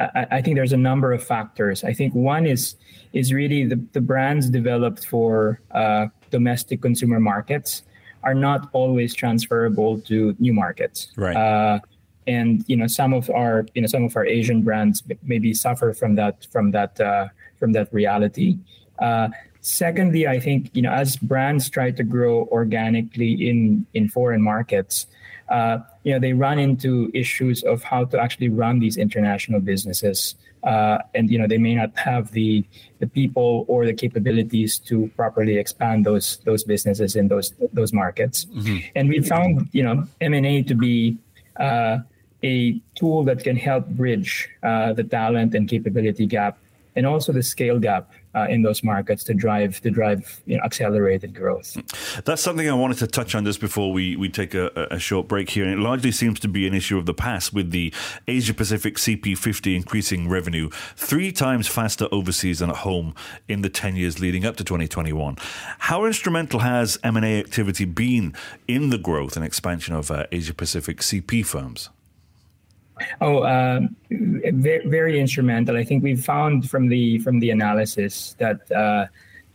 I, 0.00 0.26
I 0.30 0.42
think 0.42 0.56
there's 0.56 0.72
a 0.72 0.76
number 0.78 1.12
of 1.12 1.22
factors. 1.22 1.84
I 1.84 1.92
think 1.92 2.14
one 2.14 2.46
is 2.46 2.76
is 3.12 3.32
really 3.32 3.64
the, 3.64 3.80
the 3.92 4.00
brands 4.00 4.48
developed 4.48 5.06
for 5.06 5.60
uh, 5.72 6.06
domestic 6.30 6.80
consumer 6.80 7.20
markets 7.20 7.82
are 8.22 8.34
not 8.34 8.68
always 8.72 9.14
transferable 9.14 10.00
to 10.02 10.34
new 10.38 10.54
markets. 10.54 11.08
Right. 11.16 11.36
Uh, 11.36 11.80
and 12.28 12.64
you 12.68 12.76
know 12.76 12.86
some 12.86 13.12
of 13.12 13.28
our 13.30 13.66
you 13.74 13.82
know 13.82 13.88
some 13.88 14.04
of 14.04 14.16
our 14.16 14.24
Asian 14.24 14.62
brands 14.62 15.02
maybe 15.24 15.52
suffer 15.52 15.92
from 15.92 16.14
that 16.14 16.46
from 16.52 16.70
that 16.70 17.00
uh, 17.00 17.28
from 17.58 17.72
that 17.72 17.92
reality. 17.92 18.58
Uh, 18.98 19.28
Secondly, 19.62 20.26
I 20.26 20.40
think 20.40 20.70
you 20.74 20.82
know 20.82 20.90
as 20.90 21.16
brands 21.16 21.70
try 21.70 21.92
to 21.92 22.02
grow 22.02 22.48
organically 22.50 23.48
in 23.48 23.86
in 23.94 24.08
foreign 24.08 24.42
markets, 24.42 25.06
uh, 25.48 25.78
you 26.02 26.12
know 26.12 26.18
they 26.18 26.32
run 26.32 26.58
into 26.58 27.12
issues 27.14 27.62
of 27.62 27.84
how 27.84 28.04
to 28.06 28.18
actually 28.18 28.48
run 28.48 28.80
these 28.80 28.96
international 28.96 29.60
businesses, 29.60 30.34
uh, 30.64 30.98
and 31.14 31.30
you 31.30 31.38
know 31.38 31.46
they 31.46 31.58
may 31.58 31.76
not 31.76 31.96
have 31.96 32.32
the 32.32 32.64
the 32.98 33.06
people 33.06 33.64
or 33.68 33.86
the 33.86 33.94
capabilities 33.94 34.80
to 34.80 35.08
properly 35.14 35.58
expand 35.58 36.04
those 36.04 36.38
those 36.44 36.64
businesses 36.64 37.14
in 37.14 37.28
those 37.28 37.54
those 37.72 37.92
markets. 37.92 38.46
Mm-hmm. 38.46 38.78
And 38.96 39.08
we 39.08 39.20
found 39.20 39.68
you 39.70 39.84
know 39.84 40.08
M 40.20 40.34
and 40.34 40.44
A 40.44 40.62
to 40.64 40.74
be 40.74 41.18
uh, 41.60 41.98
a 42.42 42.80
tool 42.96 43.22
that 43.30 43.44
can 43.44 43.54
help 43.54 43.86
bridge 43.90 44.48
uh, 44.64 44.92
the 44.92 45.04
talent 45.04 45.54
and 45.54 45.68
capability 45.68 46.26
gap 46.26 46.58
and 46.96 47.06
also 47.06 47.32
the 47.32 47.44
scale 47.44 47.78
gap 47.78 48.10
uh, 48.34 48.46
in 48.48 48.62
those 48.62 48.82
markets 48.82 49.24
to 49.24 49.34
drive 49.34 49.80
to 49.80 49.90
drive 49.90 50.42
you 50.46 50.56
know, 50.56 50.62
accelerated 50.64 51.34
growth. 51.34 51.76
That's 52.24 52.42
something 52.42 52.68
I 52.68 52.74
wanted 52.74 52.98
to 52.98 53.06
touch 53.06 53.34
on 53.34 53.44
just 53.44 53.60
before 53.60 53.92
we, 53.92 54.16
we 54.16 54.28
take 54.28 54.54
a, 54.54 54.70
a, 54.90 54.98
short 54.98 55.28
break 55.28 55.50
here. 55.50 55.64
And 55.64 55.72
it 55.74 55.78
largely 55.78 56.12
seems 56.12 56.40
to 56.40 56.48
be 56.48 56.66
an 56.66 56.74
issue 56.74 56.96
of 56.96 57.06
the 57.06 57.14
past 57.14 57.52
with 57.52 57.70
the 57.70 57.92
Asia 58.26 58.54
Pacific 58.54 58.96
CP50 58.96 59.76
increasing 59.76 60.28
revenue 60.28 60.70
three 60.96 61.32
times 61.32 61.68
faster 61.68 62.06
overseas 62.12 62.60
than 62.60 62.70
at 62.70 62.76
home 62.76 63.14
in 63.48 63.62
the 63.62 63.68
10 63.68 63.96
years 63.96 64.20
leading 64.20 64.46
up 64.46 64.56
to 64.56 64.64
2021. 64.64 65.36
How 65.78 66.04
instrumental 66.04 66.60
has 66.60 66.98
M&A 67.02 67.38
activity 67.38 67.84
been 67.84 68.34
in 68.68 68.90
the 68.90 68.98
growth 68.98 69.36
and 69.36 69.44
expansion 69.44 69.94
of 69.94 70.10
uh, 70.10 70.26
Asia 70.32 70.54
Pacific 70.54 70.98
CP 70.98 71.44
firms? 71.44 71.90
Oh, 73.20 73.38
uh, 73.38 73.80
very, 74.10 74.86
very 74.86 75.20
instrumental. 75.20 75.76
I 75.76 75.84
think 75.84 76.02
we 76.02 76.16
found 76.16 76.68
from 76.70 76.88
the 76.88 77.18
from 77.18 77.40
the 77.40 77.50
analysis 77.50 78.34
that 78.38 78.70
uh, 78.72 79.06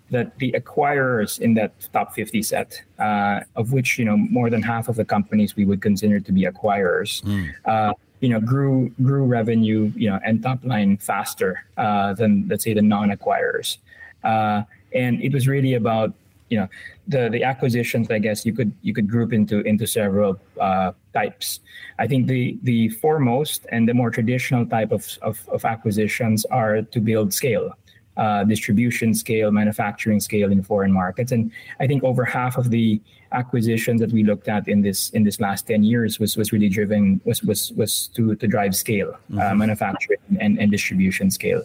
that 0.10 0.38
the 0.40 0.52
acquirers 0.54 1.40
in 1.40 1.54
that 1.56 1.74
top 1.92 2.14
50 2.14 2.42
set, 2.42 2.82
uh, 3.00 3.42
of 3.56 3.74
which 3.74 4.00
you 4.00 4.06
know 4.06 4.18
more 4.18 4.50
than 4.50 4.62
half 4.62 4.88
of 4.88 4.96
the 4.96 5.06
companies 5.06 5.56
we 5.56 5.66
would 5.66 5.82
consider 5.82 6.20
to 6.20 6.32
be 6.32 6.44
acquirers, 6.44 7.24
mm. 7.24 7.94
you 8.20 8.30
know, 8.30 8.40
grew 8.40 8.90
grew 9.04 9.26
revenue, 9.26 9.92
you 9.96 10.10
know, 10.10 10.20
and 10.24 10.42
top 10.42 10.64
line 10.64 10.98
faster 10.98 11.64
uh, 11.78 12.14
than 12.14 12.48
let's 12.48 12.64
say 12.64 12.74
the 12.74 12.82
non-acquirers. 12.82 13.78
Uh, 14.24 14.64
and 14.94 15.22
it 15.22 15.34
was 15.34 15.48
really 15.48 15.76
about 15.76 16.14
you 16.50 16.58
know 16.58 16.68
the 17.08 17.30
the 17.30 17.44
acquisitions 17.44 18.10
i 18.10 18.20
guess 18.20 18.46
you 18.46 18.54
could 18.54 18.72
you 18.82 18.94
could 18.94 19.08
group 19.08 19.34
into 19.34 19.62
into 19.62 19.86
several 19.86 20.40
uh, 20.60 20.92
types. 21.18 21.60
I 21.98 22.06
think 22.08 22.28
the 22.28 22.58
the 22.64 22.90
foremost 23.02 23.66
and 23.72 23.88
the 23.90 23.94
more 23.94 24.12
traditional 24.12 24.66
type 24.66 24.92
of 24.92 25.04
of, 25.22 25.36
of 25.50 25.66
acquisitions 25.66 26.46
are 26.46 26.82
to 26.94 27.00
build 27.00 27.34
scale 27.34 27.74
uh, 28.18 28.44
distribution 28.44 29.14
scale, 29.14 29.52
manufacturing 29.52 30.20
scale 30.20 30.52
in 30.52 30.64
foreign 30.64 30.92
markets. 30.92 31.32
And 31.32 31.52
I 31.80 31.88
think 31.88 32.04
over 32.04 32.26
half 32.26 32.58
of 32.58 32.70
the 32.70 33.00
acquisitions 33.32 34.00
that 34.00 34.12
we 34.12 34.24
looked 34.24 34.48
at 34.48 34.68
in 34.68 34.82
this 34.82 35.10
in 35.12 35.24
this 35.24 35.40
last 35.40 35.68
10 35.68 35.84
years 35.84 36.20
was 36.20 36.38
was 36.38 36.52
really 36.52 36.70
driven 36.70 37.22
was 37.26 37.44
was 37.44 37.72
was 37.74 38.08
to 38.16 38.36
to 38.36 38.48
drive 38.48 38.76
scale, 38.76 39.10
uh, 39.10 39.18
mm-hmm. 39.18 39.40
uh, 39.40 39.56
manufacturing 39.56 40.20
and, 40.40 40.60
and 40.60 40.72
distribution 40.72 41.30
scale. 41.30 41.64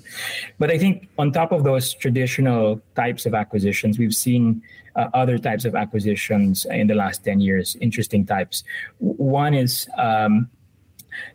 But 0.59 0.71
I 0.71 0.79
think 0.79 1.09
on 1.19 1.33
top 1.33 1.53
of 1.53 1.65
those 1.65 1.95
traditional 1.95 2.81
types 2.97 3.27
of 3.27 3.35
acquisitions, 3.35 3.99
we've 3.99 4.15
seen 4.15 4.63
uh, 4.97 5.09
other 5.15 5.39
types 5.39 5.65
of 5.65 5.75
acquisitions 5.75 6.67
in 6.67 6.87
the 6.87 6.95
last 6.95 7.25
10 7.25 7.41
years, 7.41 7.77
interesting 7.81 8.27
types. 8.27 8.65
One 8.99 9.55
is 9.55 9.89
um, 9.97 10.51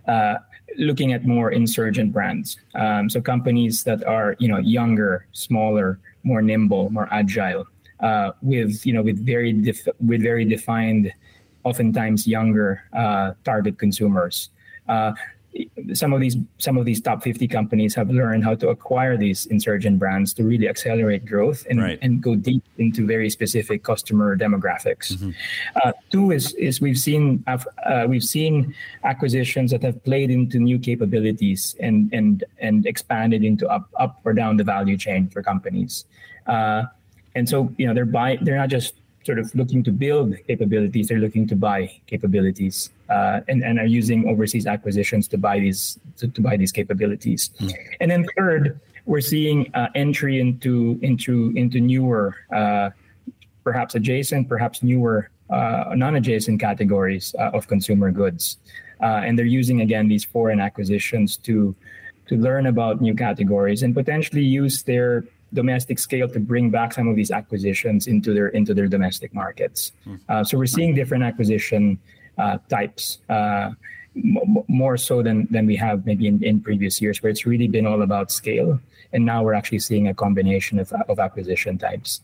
uh, 0.07 0.35
looking 0.75 1.13
at 1.13 1.25
more 1.25 1.51
insurgent 1.51 2.11
brands. 2.11 2.57
Um, 2.75 3.09
so 3.09 3.21
companies 3.21 3.83
that 3.83 4.03
are 4.03 4.35
you 4.39 4.47
know 4.47 4.57
younger, 4.57 5.27
smaller, 5.31 5.99
more 6.23 6.41
nimble, 6.41 6.89
more 6.89 7.07
agile, 7.11 7.65
uh, 7.99 8.31
with 8.41 8.85
you 8.85 8.93
know 8.93 9.01
with 9.01 9.25
very 9.25 9.53
def- 9.53 9.87
with 10.05 10.21
very 10.21 10.45
defined, 10.45 11.11
oftentimes 11.63 12.27
younger 12.27 12.83
uh, 12.93 13.33
target 13.43 13.79
consumers. 13.79 14.49
Uh, 14.87 15.13
some 15.93 16.13
of 16.13 16.19
these 16.19 16.37
some 16.57 16.77
of 16.77 16.85
these 16.85 17.01
top 17.01 17.23
50 17.23 17.47
companies 17.47 17.95
have 17.95 18.09
learned 18.09 18.43
how 18.43 18.55
to 18.55 18.69
acquire 18.69 19.17
these 19.17 19.45
insurgent 19.47 19.99
brands 19.99 20.33
to 20.33 20.43
really 20.43 20.67
accelerate 20.67 21.25
growth 21.25 21.65
and, 21.69 21.81
right. 21.81 21.99
and 22.01 22.21
go 22.21 22.35
deep 22.35 22.63
into 22.77 23.05
very 23.05 23.29
specific 23.29 23.83
customer 23.83 24.37
demographics. 24.37 25.13
Mm-hmm. 25.13 25.31
Uh, 25.83 25.91
two 26.09 26.31
is 26.31 26.53
is 26.53 26.81
we've 26.81 26.97
seen 26.97 27.43
uh, 27.47 28.05
we've 28.07 28.23
seen 28.23 28.75
acquisitions 29.03 29.71
that 29.71 29.83
have 29.83 30.03
played 30.03 30.29
into 30.29 30.59
new 30.59 30.79
capabilities 30.79 31.75
and 31.79 32.11
and 32.13 32.43
and 32.59 32.85
expanded 32.85 33.43
into 33.43 33.67
up 33.67 33.89
up 33.99 34.19
or 34.25 34.33
down 34.33 34.57
the 34.57 34.63
value 34.63 34.97
chain 34.97 35.29
for 35.29 35.41
companies. 35.41 36.05
Uh, 36.45 36.83
and 37.35 37.47
so 37.47 37.73
you 37.77 37.85
know 37.85 37.93
they're 37.93 38.05
buying 38.05 38.39
they're 38.41 38.57
not 38.57 38.69
just 38.69 38.95
sort 39.27 39.39
of 39.43 39.53
looking 39.59 39.81
to 39.83 39.91
build 40.05 40.27
capabilities, 40.51 41.03
they're 41.07 41.25
looking 41.27 41.45
to 41.53 41.55
buy 41.69 41.79
capabilities 42.13 42.75
uh, 43.15 43.41
and, 43.49 43.59
and 43.67 43.75
are 43.83 43.91
using 44.01 44.19
overseas 44.31 44.65
acquisitions 44.75 45.27
to 45.33 45.37
buy 45.47 45.59
these 45.65 45.99
to, 46.19 46.25
to 46.35 46.39
buy 46.47 46.55
these 46.61 46.73
capabilities. 46.79 47.41
Mm. 47.59 47.73
And 47.99 48.07
then 48.11 48.21
third, 48.37 48.79
we're 49.11 49.27
seeing 49.33 49.59
uh, 49.79 49.89
entry 50.03 50.39
into 50.39 50.97
into 51.09 51.33
into 51.61 51.77
newer, 51.93 52.25
uh, 52.55 52.89
perhaps 53.67 53.91
adjacent, 53.99 54.47
perhaps 54.53 54.81
newer 54.81 55.29
uh, 55.49 55.93
non-adjacent 56.03 56.57
categories 56.67 57.35
uh, 57.37 57.57
of 57.57 57.67
consumer 57.67 58.09
goods, 58.21 58.43
uh, 59.05 59.25
and 59.25 59.31
they're 59.35 59.55
using 59.61 59.81
again 59.81 60.07
these 60.07 60.25
foreign 60.33 60.59
acquisitions 60.67 61.29
to 61.47 61.75
to 62.29 62.33
learn 62.47 62.65
about 62.73 63.01
new 63.01 63.15
categories 63.15 63.83
and 63.83 63.91
potentially 64.01 64.43
use 64.61 64.83
their 64.83 65.23
domestic 65.53 65.99
scale 65.99 66.27
to 66.27 66.39
bring 66.39 66.69
back 66.69 66.93
some 66.93 67.07
of 67.07 67.15
these 67.15 67.31
acquisitions 67.31 68.07
into 68.07 68.33
their 68.33 68.49
into 68.49 68.73
their 68.73 68.87
domestic 68.87 69.33
markets. 69.33 69.93
Mm. 70.05 70.19
Uh, 70.29 70.43
so 70.43 70.57
we're 70.57 70.65
seeing 70.65 70.93
different 70.95 71.23
acquisition 71.23 71.99
uh, 72.37 72.57
types. 72.69 73.19
Uh, 73.29 73.71
m- 74.15 74.63
more 74.67 74.97
so 74.97 75.21
than 75.21 75.47
than 75.51 75.65
we 75.65 75.75
have 75.75 76.05
maybe 76.05 76.27
in, 76.27 76.43
in 76.43 76.59
previous 76.59 77.01
years, 77.01 77.21
where 77.21 77.29
it's 77.29 77.45
really 77.45 77.67
been 77.67 77.87
all 77.87 78.01
about 78.01 78.31
scale, 78.31 78.79
and 79.13 79.25
now 79.25 79.43
we're 79.43 79.53
actually 79.53 79.79
seeing 79.79 80.07
a 80.07 80.13
combination 80.13 80.79
of, 80.79 80.91
of 81.07 81.19
acquisition 81.19 81.77
types. 81.77 82.21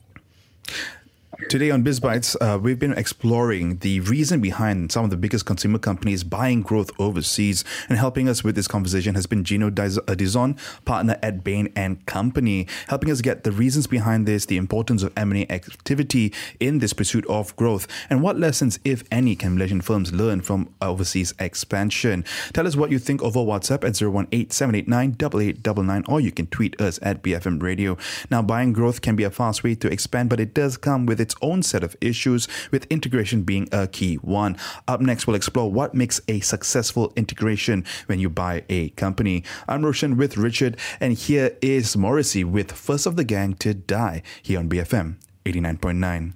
Today 1.49 1.71
on 1.71 1.83
BizBytes, 1.83 2.35
uh, 2.41 2.57
we've 2.57 2.79
been 2.79 2.93
exploring 2.93 3.77
the 3.77 3.99
reason 4.01 4.41
behind 4.41 4.91
some 4.91 5.03
of 5.03 5.11
the 5.11 5.17
biggest 5.17 5.45
consumer 5.45 5.77
companies 5.77 6.23
buying 6.23 6.61
growth 6.61 6.89
overseas. 6.99 7.63
And 7.89 7.97
helping 7.97 8.27
us 8.27 8.43
with 8.43 8.55
this 8.55 8.67
conversation 8.67 9.13
has 9.15 9.27
been 9.27 9.43
Gino 9.43 9.67
uh, 9.67 9.71
Dizon, 9.71 10.57
partner 10.85 11.17
at 11.21 11.43
Bain 11.43 11.71
and 11.75 12.03
Company, 12.05 12.67
helping 12.87 13.11
us 13.11 13.21
get 13.21 13.43
the 13.43 13.51
reasons 13.51 13.87
behind 13.87 14.25
this, 14.25 14.47
the 14.47 14.57
importance 14.57 15.03
of 15.03 15.13
M&A 15.15 15.45
activity 15.49 16.33
in 16.59 16.79
this 16.79 16.93
pursuit 16.93 17.25
of 17.27 17.55
growth, 17.55 17.87
and 18.09 18.23
what 18.23 18.39
lessons, 18.39 18.79
if 18.83 19.03
any, 19.11 19.35
can 19.35 19.53
Malaysian 19.53 19.81
firms 19.81 20.11
learn 20.11 20.41
from 20.41 20.73
overseas 20.81 21.33
expansion. 21.39 22.25
Tell 22.53 22.65
us 22.65 22.75
what 22.75 22.89
you 22.89 22.99
think 22.99 23.21
over 23.21 23.39
WhatsApp 23.39 23.83
at 23.83 23.93
018-789-8899, 23.93 26.09
or 26.09 26.19
you 26.19 26.31
can 26.31 26.47
tweet 26.47 26.79
us 26.81 26.97
at 27.01 27.21
BFM 27.21 27.61
Radio. 27.61 27.97
Now, 28.31 28.41
buying 28.41 28.73
growth 28.73 29.01
can 29.01 29.15
be 29.15 29.23
a 29.23 29.31
fast 29.31 29.63
way 29.63 29.75
to 29.75 29.91
expand, 29.91 30.29
but 30.29 30.39
it 30.39 30.53
does 30.53 30.77
come 30.77 31.05
with 31.05 31.21
its 31.21 31.32
own 31.41 31.63
set 31.63 31.83
of 31.83 31.95
issues, 32.01 32.47
with 32.71 32.85
integration 32.89 33.43
being 33.43 33.67
a 33.71 33.87
key 33.87 34.15
one. 34.15 34.57
Up 34.87 35.01
next, 35.01 35.27
we'll 35.27 35.35
explore 35.35 35.71
what 35.71 35.93
makes 35.93 36.21
a 36.27 36.39
successful 36.41 37.13
integration 37.15 37.85
when 38.07 38.19
you 38.19 38.29
buy 38.29 38.63
a 38.69 38.89
company. 38.91 39.43
I'm 39.67 39.83
Roshan 39.83 40.17
with 40.17 40.37
Richard, 40.37 40.77
and 40.99 41.13
here 41.13 41.57
is 41.61 41.97
Morrissey 41.97 42.43
with 42.43 42.71
First 42.71 43.05
of 43.05 43.15
the 43.15 43.23
Gang 43.23 43.53
to 43.55 43.73
Die 43.73 44.21
here 44.41 44.59
on 44.59 44.69
BFM 44.69 45.17
89.9. 45.45 46.33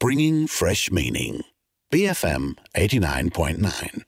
Bringing 0.00 0.46
fresh 0.46 0.90
meaning. 0.90 1.42
BFM 1.92 2.56
89.9. 2.76 4.02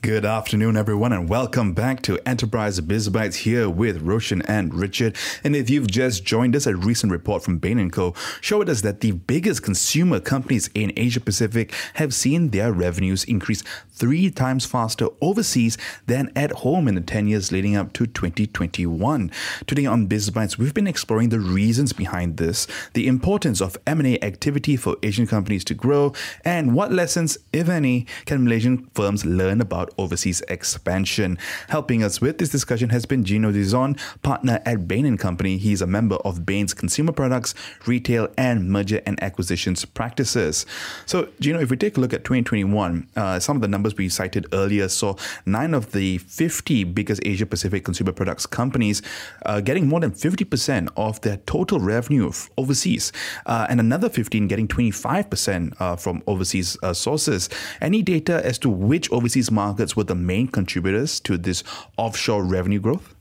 Good 0.00 0.24
afternoon, 0.24 0.76
everyone, 0.76 1.12
and 1.12 1.28
welcome 1.28 1.74
back 1.74 2.02
to 2.02 2.20
Enterprise 2.24 2.78
BizBytes 2.80 3.34
here 3.34 3.68
with 3.68 4.00
Roshan 4.00 4.42
and 4.42 4.72
Richard. 4.72 5.16
And 5.42 5.56
if 5.56 5.68
you've 5.68 5.88
just 5.88 6.24
joined 6.24 6.54
us, 6.54 6.68
a 6.68 6.76
recent 6.76 7.10
report 7.10 7.42
from 7.42 7.58
Bain 7.58 7.90
& 7.90 7.92
Co. 7.92 8.14
showed 8.40 8.68
us 8.68 8.82
that 8.82 9.00
the 9.00 9.10
biggest 9.10 9.64
consumer 9.64 10.20
companies 10.20 10.70
in 10.72 10.92
Asia 10.96 11.18
Pacific 11.18 11.74
have 11.94 12.14
seen 12.14 12.50
their 12.50 12.72
revenues 12.72 13.24
increase 13.24 13.64
three 13.90 14.30
times 14.30 14.64
faster 14.64 15.08
overseas 15.20 15.76
than 16.06 16.30
at 16.36 16.52
home 16.52 16.86
in 16.86 16.94
the 16.94 17.00
10 17.00 17.26
years 17.26 17.50
leading 17.50 17.74
up 17.74 17.92
to 17.94 18.06
2021. 18.06 19.32
Today 19.66 19.86
on 19.86 20.06
BizBytes, 20.06 20.56
we've 20.56 20.74
been 20.74 20.86
exploring 20.86 21.30
the 21.30 21.40
reasons 21.40 21.92
behind 21.92 22.36
this, 22.36 22.68
the 22.94 23.08
importance 23.08 23.60
of 23.60 23.76
M&A 23.84 24.16
activity 24.20 24.76
for 24.76 24.96
Asian 25.02 25.26
companies 25.26 25.64
to 25.64 25.74
grow, 25.74 26.12
and 26.44 26.72
what 26.72 26.92
lessons, 26.92 27.36
if 27.52 27.68
any, 27.68 28.06
can 28.26 28.44
Malaysian 28.44 28.88
firms 28.94 29.26
learn 29.26 29.60
about 29.60 29.87
about 29.88 30.02
overseas 30.02 30.42
expansion. 30.48 31.38
Helping 31.68 32.02
us 32.02 32.20
with 32.20 32.38
this 32.38 32.48
discussion 32.48 32.90
has 32.90 33.06
been 33.06 33.24
Gino 33.24 33.52
Dizon, 33.52 33.98
partner 34.22 34.60
at 34.64 34.86
Bain 34.86 35.16
& 35.16 35.18
Company. 35.18 35.58
He's 35.58 35.82
a 35.82 35.86
member 35.86 36.16
of 36.16 36.44
Bain's 36.44 36.74
consumer 36.74 37.12
products, 37.12 37.54
retail, 37.86 38.28
and 38.36 38.70
merger 38.70 39.00
and 39.06 39.22
acquisitions 39.22 39.84
practices. 39.84 40.66
So, 41.06 41.28
Gino, 41.40 41.60
if 41.60 41.70
we 41.70 41.76
take 41.76 41.96
a 41.96 42.00
look 42.00 42.12
at 42.12 42.24
2021, 42.24 43.08
uh, 43.16 43.38
some 43.40 43.56
of 43.56 43.62
the 43.62 43.68
numbers 43.68 43.96
we 43.96 44.08
cited 44.08 44.46
earlier 44.52 44.88
saw 44.88 45.14
nine 45.46 45.74
of 45.74 45.92
the 45.92 46.18
50 46.18 46.84
biggest 46.84 47.20
Asia 47.24 47.46
Pacific 47.46 47.84
consumer 47.84 48.12
products 48.12 48.46
companies 48.46 49.02
uh, 49.46 49.60
getting 49.60 49.88
more 49.88 50.00
than 50.00 50.10
50% 50.10 50.88
of 50.96 51.20
their 51.22 51.38
total 51.46 51.80
revenue 51.80 52.30
overseas, 52.56 53.12
uh, 53.46 53.66
and 53.68 53.80
another 53.80 54.08
15 54.08 54.48
getting 54.48 54.68
25% 54.68 55.80
uh, 55.80 55.96
from 55.96 56.22
overseas 56.26 56.76
uh, 56.82 56.92
sources. 56.92 57.48
Any 57.80 58.02
data 58.02 58.44
as 58.44 58.58
to 58.58 58.68
which 58.68 59.10
overseas 59.12 59.50
markets 59.50 59.77
markets 59.78 59.96
were 59.96 60.04
the 60.04 60.14
main 60.14 60.48
contributors 60.48 61.20
to 61.20 61.38
this 61.38 61.62
offshore 61.96 62.42
revenue 62.42 62.80
growth? 62.80 63.14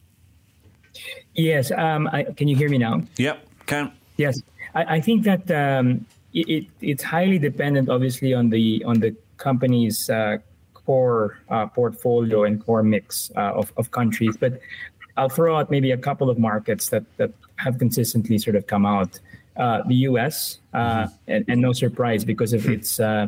Yes. 1.36 1.72
Um, 1.72 2.08
I, 2.12 2.24
can 2.24 2.48
you 2.48 2.56
hear 2.56 2.70
me 2.70 2.80
now? 2.80 3.04
Yep, 3.18 3.38
can. 3.68 3.92
Yes, 4.18 4.42
I, 4.74 4.96
I 4.96 5.02
think 5.02 5.24
that 5.26 5.52
um, 5.52 6.06
it, 6.34 6.50
it, 6.50 6.66
it's 6.82 7.04
highly 7.04 7.38
dependent, 7.38 7.90
obviously, 7.90 8.34
on 8.34 8.50
the 8.50 8.84
on 8.86 9.00
the 9.00 9.16
company's 9.38 10.10
uh, 10.10 10.38
core 10.74 11.38
uh, 11.50 11.68
portfolio 11.68 12.44
and 12.44 12.66
core 12.66 12.82
mix 12.82 13.30
uh, 13.36 13.54
of, 13.54 13.72
of 13.78 13.92
countries. 13.92 14.36
But 14.36 14.60
I'll 15.16 15.30
throw 15.30 15.58
out 15.58 15.70
maybe 15.70 15.92
a 15.92 15.98
couple 15.98 16.32
of 16.32 16.40
markets 16.40 16.90
that 16.90 17.06
that 17.18 17.32
have 17.58 17.78
consistently 17.78 18.40
sort 18.40 18.56
of 18.56 18.66
come 18.66 18.86
out. 18.86 19.20
Uh, 19.58 19.82
the 19.88 19.96
U.S. 20.10 20.60
Uh, 20.74 20.78
mm-hmm. 20.78 21.32
and, 21.34 21.46
and, 21.48 21.62
no 21.62 21.74
surprise 21.74 22.24
because 22.24 22.54
of 22.54 22.68
its 22.70 23.00
uh, 23.00 23.26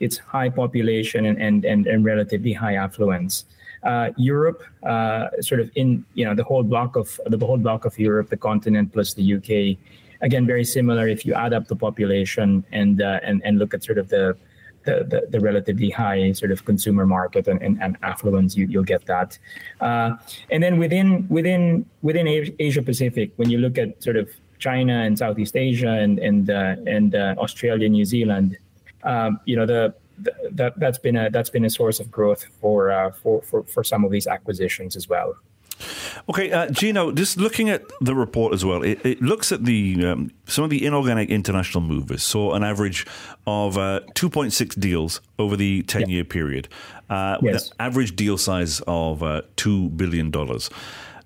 its 0.00 0.18
high 0.18 0.48
population 0.48 1.26
and, 1.26 1.40
and, 1.40 1.64
and, 1.64 1.86
and 1.86 2.04
relatively 2.04 2.52
high 2.52 2.74
affluence. 2.74 3.44
Uh, 3.82 4.10
Europe, 4.16 4.62
uh, 4.82 5.28
sort 5.40 5.60
of 5.60 5.70
in 5.74 6.04
you 6.12 6.24
know 6.24 6.34
the 6.34 6.44
whole 6.44 6.62
block 6.62 6.96
of 6.96 7.18
the 7.26 7.38
whole 7.38 7.56
block 7.56 7.86
of 7.86 7.98
Europe, 7.98 8.28
the 8.28 8.36
continent 8.36 8.92
plus 8.92 9.14
the 9.14 9.34
UK, 9.36 9.78
again 10.20 10.46
very 10.46 10.64
similar. 10.64 11.08
If 11.08 11.24
you 11.24 11.32
add 11.32 11.54
up 11.54 11.66
the 11.66 11.76
population 11.76 12.62
and 12.72 13.00
uh, 13.00 13.20
and 13.22 13.40
and 13.42 13.58
look 13.58 13.72
at 13.72 13.82
sort 13.82 13.96
of 13.96 14.08
the 14.08 14.36
the, 14.84 15.04
the, 15.08 15.26
the, 15.30 15.40
relatively 15.40 15.90
high 15.90 16.32
sort 16.32 16.50
of 16.50 16.64
consumer 16.64 17.06
market 17.06 17.48
and, 17.48 17.60
and, 17.60 17.82
and 17.82 17.98
affluence, 18.02 18.56
you, 18.56 18.66
you'll 18.66 18.82
get 18.82 19.04
that. 19.04 19.38
Uh, 19.80 20.16
and 20.50 20.62
then 20.62 20.78
within 20.78 21.26
within 21.28 21.84
within 22.02 22.26
Asia 22.58 22.82
Pacific, 22.82 23.32
when 23.36 23.50
you 23.50 23.58
look 23.58 23.78
at 23.78 24.02
sort 24.02 24.16
of 24.16 24.30
China 24.58 25.02
and 25.02 25.18
Southeast 25.18 25.56
Asia 25.56 25.90
and 25.90 26.18
and 26.18 26.50
uh, 26.50 26.76
and 26.86 27.14
uh, 27.14 27.34
Australia, 27.38 27.88
New 27.88 28.04
Zealand, 28.04 28.58
um, 29.02 29.40
you 29.44 29.56
know 29.56 29.66
the, 29.66 29.94
the, 30.18 30.32
that 30.52 30.78
that's 30.78 30.98
been 30.98 31.16
a 31.16 31.30
that's 31.30 31.50
been 31.50 31.64
a 31.64 31.70
source 31.70 32.00
of 32.00 32.10
growth 32.10 32.44
for 32.60 32.90
uh, 32.90 33.10
for, 33.10 33.42
for 33.42 33.62
for 33.64 33.84
some 33.84 34.04
of 34.04 34.10
these 34.10 34.26
acquisitions 34.26 34.96
as 34.96 35.08
well. 35.08 35.36
Okay, 36.28 36.52
uh, 36.52 36.68
Gino, 36.70 37.12
just 37.12 37.38
looking 37.38 37.70
at 37.70 37.84
the 38.00 38.14
report 38.14 38.52
as 38.52 38.64
well, 38.64 38.82
it, 38.82 39.04
it 39.04 39.22
looks 39.22 39.52
at 39.52 39.64
the 39.64 40.04
um, 40.04 40.30
some 40.46 40.64
of 40.64 40.70
the 40.70 40.84
inorganic 40.84 41.30
international 41.30 41.82
movers. 41.82 42.22
saw 42.22 42.54
an 42.54 42.62
average 42.62 43.06
of 43.46 43.78
uh, 43.78 44.00
2.6 44.14 44.78
deals 44.78 45.20
over 45.38 45.56
the 45.56 45.82
10 45.84 46.08
year 46.08 46.24
period, 46.24 46.68
uh, 47.08 47.38
yes. 47.40 47.42
with 47.42 47.62
an 47.62 47.76
average 47.80 48.16
deal 48.16 48.36
size 48.36 48.80
of 48.86 49.22
uh, 49.22 49.42
$2 49.56 49.96
billion. 49.96 50.30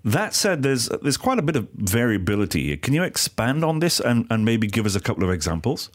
That 0.05 0.35
said, 0.35 0.63
there's 0.63 0.89
there's 1.03 1.17
quite 1.17 1.39
a 1.39 1.43
bit 1.43 1.57
of 1.57 1.69
variability. 1.75 2.77
Can 2.77 2.93
you 2.93 3.03
expand 3.03 3.65
on 3.65 3.79
this 3.79 4.01
and, 4.01 4.27
and 4.31 4.45
maybe 4.45 4.67
give 4.67 4.85
us 4.85 4.95
a 4.95 5.01
couple 5.01 5.25
of 5.25 5.31
examples? 5.31 5.91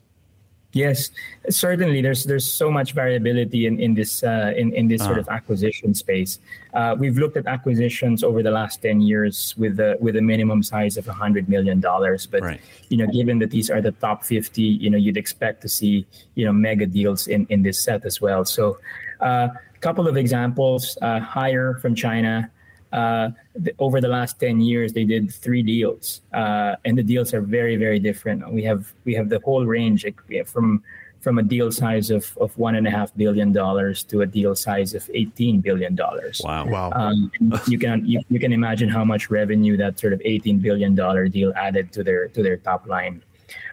Yes, 0.72 1.10
certainly. 1.50 2.02
There's 2.02 2.26
there's 2.26 2.46
so 2.46 2.70
much 2.70 2.94
variability 2.94 3.66
in 3.66 3.80
in 3.80 3.96
this 3.96 4.24
uh, 4.24 4.54
in 4.56 4.72
in 4.74 4.88
this 4.88 5.02
uh-huh. 5.02 5.10
sort 5.10 5.20
of 5.20 5.28
acquisition 5.30 5.96
space. 5.96 6.38
Uh, 6.76 6.96
we've 6.98 7.18
looked 7.18 7.38
at 7.38 7.48
acquisitions 7.48 8.24
over 8.24 8.44
the 8.44 8.52
last 8.52 8.80
ten 8.84 9.02
years 9.02 9.56
with 9.58 9.80
a 9.80 9.98
with 10.00 10.16
a 10.16 10.22
minimum 10.22 10.62
size 10.62 10.96
of 10.96 11.08
hundred 11.08 11.50
million 11.50 11.80
dollars. 11.80 12.28
But 12.28 12.44
right. 12.44 12.62
you 12.90 12.98
know, 12.98 13.08
given 13.08 13.40
that 13.40 13.50
these 13.50 13.72
are 13.72 13.82
the 13.82 13.94
top 13.94 14.24
fifty, 14.24 14.62
you 14.62 14.92
know, 14.92 14.98
you'd 14.98 15.18
expect 15.18 15.64
to 15.64 15.70
see 15.70 16.06
you 16.36 16.46
know 16.46 16.54
mega 16.54 16.86
deals 16.86 17.26
in 17.26 17.48
in 17.50 17.64
this 17.64 17.82
set 17.82 18.06
as 18.06 18.22
well. 18.22 18.46
So, 18.46 18.78
a 19.22 19.26
uh, 19.26 19.48
couple 19.82 20.08
of 20.08 20.18
examples: 20.18 21.00
uh, 21.02 21.20
Haier 21.20 21.82
from 21.82 21.96
China 21.96 22.52
uh, 22.92 23.30
over 23.78 24.02
the 24.02 24.08
last 24.08 24.40
10 24.40 24.62
years 24.62 24.94
they 24.94 25.06
did 25.06 25.34
three 25.34 25.62
deals 25.62 26.22
uh, 26.34 26.76
and 26.86 26.98
the 26.98 27.04
deals 27.04 27.34
are 27.34 27.42
very 27.42 27.76
very 27.76 28.00
different. 28.00 28.52
We 28.52 28.64
have 28.64 28.92
we 29.06 29.14
have 29.14 29.30
the 29.30 29.40
whole 29.40 29.66
range 29.66 30.06
from 30.46 30.84
from 31.22 31.38
a 31.38 31.44
deal 31.44 31.72
size 31.72 32.10
of, 32.10 32.38
of 32.38 32.58
one 32.58 32.76
and 32.76 32.88
a 32.88 32.92
half 32.92 33.16
billion 33.16 33.52
dollars 33.52 34.04
to 34.04 34.22
a 34.22 34.26
deal 34.26 34.56
size 34.56 34.94
of 34.94 35.10
18 35.14 35.60
billion 35.62 35.96
dollars. 35.96 36.42
Wow. 36.44 36.66
Wow. 36.66 36.92
Um, 36.94 37.32
you 37.68 37.78
can 37.78 38.06
you, 38.06 38.22
you 38.30 38.40
can 38.40 38.54
imagine 38.54 38.90
how 38.90 39.04
much 39.04 39.30
revenue 39.30 39.76
that 39.78 40.00
sort 40.00 40.14
of 40.14 40.22
18 40.24 40.60
billion 40.60 40.96
dollar 40.96 41.28
deal 41.28 41.54
added 41.56 41.92
to 41.94 42.04
their 42.04 42.28
to 42.30 42.44
their 42.44 42.58
top 42.58 42.88
line. 42.88 43.22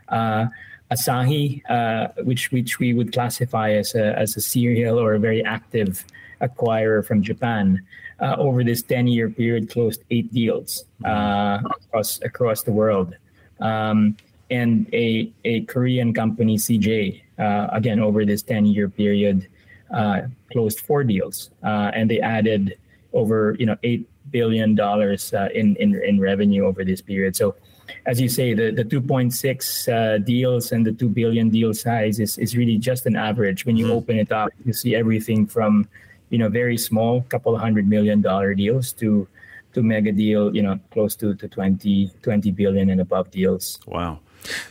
Uh, 0.09 0.47
Asahi, 0.91 1.63
uh, 1.69 2.09
which 2.23 2.53
which 2.53 2.79
we 2.79 2.95
would 2.95 3.13
classify 3.13 3.73
as 3.73 3.95
a 3.95 4.19
as 4.19 4.37
a 4.37 4.41
serial 4.41 4.99
or 4.99 5.15
a 5.15 5.19
very 5.19 5.45
active 5.45 6.05
acquirer 6.41 7.05
from 7.05 7.23
Japan, 7.23 7.85
uh, 8.21 8.37
over 8.39 8.65
this 8.65 8.83
10 8.83 9.07
year 9.07 9.29
period 9.29 9.71
closed 9.71 10.03
eight 10.11 10.33
deals 10.33 10.85
uh, 11.05 11.59
across 11.65 12.21
across 12.23 12.63
the 12.63 12.73
world. 12.73 13.15
Um, 13.61 14.17
and 14.51 14.89
a, 14.95 15.33
a 15.45 15.63
Korean 15.63 16.15
company, 16.15 16.57
CJ, 16.57 17.23
uh, 17.39 17.69
again, 17.73 18.01
over 18.01 18.25
this 18.25 18.43
10 18.43 18.67
year 18.67 18.89
period, 18.89 19.49
uh, 19.93 20.23
closed 20.53 20.81
four 20.81 21.03
deals. 21.05 21.51
Uh, 21.65 21.91
and 21.95 22.11
they 22.11 22.21
added 22.21 22.79
over 23.13 23.57
you 23.59 23.67
know 23.67 23.77
$8 23.83 24.05
billion 24.31 24.79
uh, 24.79 25.49
in, 25.55 25.77
in, 25.77 26.01
in 26.03 26.21
revenue 26.21 26.65
over 26.65 26.85
this 26.85 27.01
period. 27.01 27.37
So, 27.37 27.57
as 28.05 28.21
you 28.21 28.29
say, 28.29 28.53
the, 28.55 28.71
the 28.71 28.85
2.6 28.85 30.25
deals 30.25 30.73
and 30.73 30.85
the 30.85 30.93
2 30.93 31.09
billion 31.09 31.51
deal 31.51 31.73
size 31.73 32.19
is, 32.19 32.37
is 32.39 32.57
really 32.57 32.79
just 32.79 33.07
an 33.07 33.15
average. 33.17 33.65
When 33.65 33.77
you 33.77 33.87
mm-hmm. 33.87 33.95
open 33.95 34.19
it 34.19 34.33
up, 34.33 34.51
you 34.65 34.73
see 34.73 34.95
everything 34.97 35.47
from 35.47 35.89
you 36.31 36.39
know 36.39 36.49
very 36.49 36.77
small 36.77 37.23
couple 37.29 37.57
hundred 37.57 37.89
million 37.89 38.21
dollar 38.21 38.55
deals 38.55 38.93
to 38.93 39.27
to 39.73 39.83
mega 39.83 40.13
deal 40.13 40.55
you 40.55 40.63
know 40.63 40.79
close 40.91 41.15
to 41.17 41.35
to 41.35 41.49
20 41.49 42.11
20 42.23 42.51
billion 42.53 42.91
and 42.91 43.01
above 43.01 43.31
deals. 43.31 43.79
Wow 43.87 44.21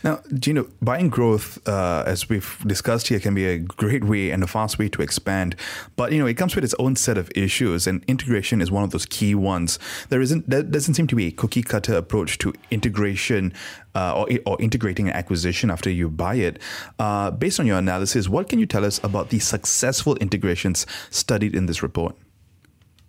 now, 0.02 0.20
Gino, 0.34 0.68
buying 0.80 1.08
growth, 1.08 1.66
uh, 1.68 2.04
as 2.06 2.28
we've 2.28 2.56
discussed 2.66 3.08
here, 3.08 3.20
can 3.20 3.34
be 3.34 3.46
a 3.46 3.58
great 3.58 4.04
way 4.04 4.30
and 4.30 4.42
a 4.42 4.46
fast 4.46 4.78
way 4.78 4.88
to 4.90 5.02
expand. 5.02 5.56
But 5.96 6.12
you 6.12 6.18
know, 6.18 6.26
it 6.26 6.34
comes 6.34 6.54
with 6.54 6.64
its 6.64 6.74
own 6.78 6.96
set 6.96 7.18
of 7.18 7.30
issues, 7.34 7.86
and 7.86 8.04
integration 8.06 8.60
is 8.60 8.70
one 8.70 8.84
of 8.84 8.90
those 8.90 9.06
key 9.06 9.34
ones. 9.34 9.78
There 10.08 10.20
isn't, 10.20 10.48
there 10.48 10.62
doesn't 10.62 10.94
seem 10.94 11.06
to 11.08 11.16
be 11.16 11.26
a 11.26 11.30
cookie 11.30 11.62
cutter 11.62 11.96
approach 11.96 12.38
to 12.38 12.52
integration 12.70 13.52
uh, 13.94 14.14
or, 14.14 14.28
or 14.44 14.60
integrating 14.60 15.08
an 15.08 15.14
acquisition 15.14 15.70
after 15.70 15.90
you 15.90 16.08
buy 16.10 16.36
it. 16.36 16.58
Uh, 16.98 17.30
based 17.30 17.58
on 17.58 17.66
your 17.66 17.78
analysis, 17.78 18.28
what 18.28 18.48
can 18.48 18.58
you 18.58 18.66
tell 18.66 18.84
us 18.84 19.02
about 19.02 19.30
the 19.30 19.38
successful 19.38 20.16
integrations 20.16 20.86
studied 21.10 21.54
in 21.54 21.66
this 21.66 21.82
report? 21.82 22.16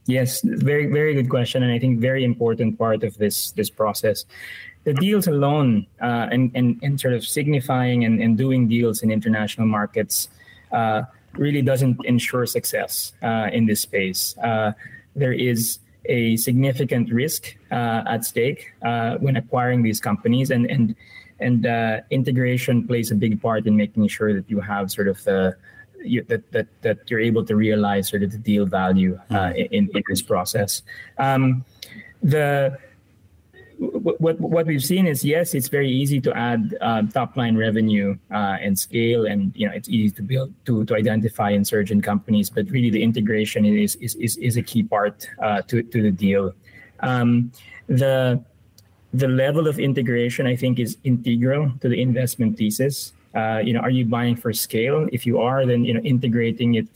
Yes, 0.08 0.42
very 0.42 0.86
very 0.86 1.14
good 1.14 1.30
question, 1.30 1.64
and 1.64 1.72
I 1.72 1.80
think 1.80 2.00
very 2.00 2.24
important 2.24 2.80
part 2.80 3.04
of 3.04 3.18
this 3.18 3.52
this 3.52 3.70
process. 3.70 4.24
The 4.88 4.94
deals 4.94 5.28
alone, 5.28 5.86
uh, 6.02 6.32
and, 6.32 6.50
and 6.56 6.80
and 6.82 6.96
sort 6.96 7.14
of 7.14 7.28
signifying 7.28 8.06
and, 8.06 8.22
and 8.24 8.38
doing 8.38 8.70
deals 8.70 9.04
in 9.04 9.12
international 9.12 9.68
markets, 9.68 10.30
uh, 10.72 11.02
really 11.34 11.62
doesn't 11.62 12.00
ensure 12.06 12.46
success 12.46 13.12
uh, 13.22 13.50
in 13.52 13.66
this 13.66 13.82
space. 13.82 14.38
Uh, 14.38 14.72
there 15.14 15.34
is 15.34 15.80
a 16.06 16.38
significant 16.38 17.12
risk 17.12 17.58
uh, 17.70 18.08
at 18.08 18.24
stake 18.24 18.72
uh, 18.82 19.18
when 19.18 19.36
acquiring 19.36 19.84
these 19.84 20.00
companies, 20.00 20.52
and 20.52 20.72
and 20.72 20.96
and 21.42 21.66
uh, 21.66 22.00
integration 22.10 22.88
plays 22.88 23.12
a 23.12 23.16
big 23.16 23.42
part 23.42 23.68
in 23.68 23.76
making 23.76 24.08
sure 24.08 24.34
that 24.34 24.50
you 24.50 24.62
have 24.62 24.90
sort 24.90 25.10
of 25.10 25.22
the 25.26 25.54
you, 26.02 26.24
that 26.30 26.50
that 26.54 26.68
that 26.82 27.12
you're 27.12 27.20
able 27.20 27.44
to 27.44 27.58
realize 27.58 28.08
sort 28.08 28.24
of 28.24 28.32
the 28.32 28.38
deal 28.38 28.66
value 28.66 29.20
uh, 29.32 29.52
mm. 29.52 29.68
in 29.72 29.90
in 29.94 30.04
this 30.08 30.22
process. 30.22 30.82
Um, 31.18 31.66
the 32.24 32.80
what 33.80 34.40
what 34.40 34.66
we've 34.66 34.84
seen 34.84 35.06
is 35.06 35.24
yes, 35.24 35.54
it's 35.54 35.68
very 35.68 35.90
easy 35.90 36.20
to 36.22 36.36
add 36.36 36.76
uh, 36.82 37.04
top 37.14 37.38
line 37.38 37.56
revenue 37.56 38.18
uh, 38.32 38.58
and 38.60 38.78
scale, 38.78 39.26
and 39.26 39.54
you 39.56 39.68
know 39.68 39.74
it's 39.74 39.90
easy 39.90 40.14
to 40.16 40.24
build 40.24 40.54
to 40.66 40.86
to 40.86 40.96
identify 40.96 41.52
insurgent 41.52 42.04
companies. 42.04 42.50
But 42.50 42.70
really, 42.72 42.90
the 42.90 43.04
integration 43.04 43.66
is 43.66 43.96
is 43.98 44.16
is, 44.16 44.38
is 44.38 44.58
a 44.58 44.64
key 44.64 44.84
part 44.84 45.28
uh, 45.42 45.62
to 45.64 45.84
to 45.84 46.02
the 46.02 46.12
deal. 46.12 46.54
Um, 47.02 47.52
the 47.88 48.44
the 49.14 49.28
level 49.28 49.68
of 49.68 49.80
integration, 49.80 50.48
I 50.48 50.56
think, 50.56 50.80
is 50.80 50.98
integral 51.04 51.72
to 51.82 51.90
the 51.90 52.02
investment 52.02 52.58
thesis. 52.58 53.14
Uh, 53.36 53.62
you 53.64 53.74
know, 53.74 53.80
are 53.82 53.92
you 53.92 54.06
buying 54.06 54.36
for 54.36 54.52
scale? 54.54 55.08
If 55.12 55.26
you 55.26 55.40
are, 55.40 55.66
then 55.66 55.86
you 55.86 55.94
know 55.94 56.02
integrating 56.02 56.76
it 56.76 56.88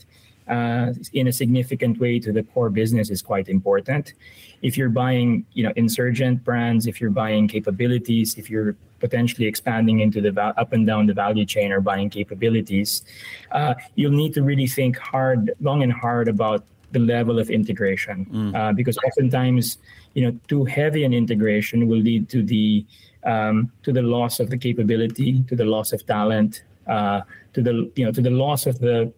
uh, 0.48 0.92
in 1.12 1.28
a 1.28 1.32
significant 1.32 1.98
way 1.98 2.18
to 2.18 2.32
the 2.32 2.42
core 2.42 2.70
business 2.70 3.10
is 3.10 3.22
quite 3.22 3.48
important. 3.48 4.14
If 4.62 4.76
you're 4.76 4.88
buying, 4.88 5.44
you 5.52 5.62
know, 5.64 5.72
insurgent 5.76 6.44
brands, 6.44 6.86
if 6.86 7.00
you're 7.00 7.10
buying 7.10 7.48
capabilities, 7.48 8.36
if 8.36 8.50
you're 8.50 8.76
potentially 9.00 9.46
expanding 9.46 10.00
into 10.00 10.20
the 10.20 10.30
va- 10.30 10.54
up 10.56 10.72
and 10.72 10.86
down 10.86 11.06
the 11.06 11.14
value 11.14 11.44
chain 11.44 11.72
or 11.72 11.80
buying 11.80 12.10
capabilities, 12.10 13.02
uh, 13.50 13.74
you'll 13.94 14.12
need 14.12 14.34
to 14.34 14.42
really 14.42 14.66
think 14.66 14.96
hard, 14.98 15.52
long 15.60 15.82
and 15.82 15.92
hard 15.92 16.28
about 16.28 16.64
the 16.92 16.98
level 16.98 17.38
of 17.38 17.50
integration, 17.50 18.26
mm. 18.26 18.54
uh, 18.54 18.72
because 18.72 18.98
oftentimes, 18.98 19.78
you 20.14 20.22
know, 20.24 20.38
too 20.46 20.64
heavy 20.64 21.04
an 21.04 21.12
integration 21.12 21.88
will 21.88 21.98
lead 21.98 22.28
to 22.28 22.42
the 22.42 22.84
um, 23.24 23.70
to 23.82 23.92
the 23.92 24.02
loss 24.02 24.40
of 24.40 24.50
the 24.50 24.58
capability, 24.58 25.42
to 25.44 25.54
the 25.54 25.64
loss 25.64 25.92
of 25.92 26.04
talent, 26.06 26.64
uh, 26.86 27.20
to 27.54 27.62
the 27.62 27.90
you 27.96 28.04
know 28.04 28.12
to 28.12 28.20
the 28.20 28.30
loss 28.30 28.66
of 28.66 28.78
the 28.78 29.12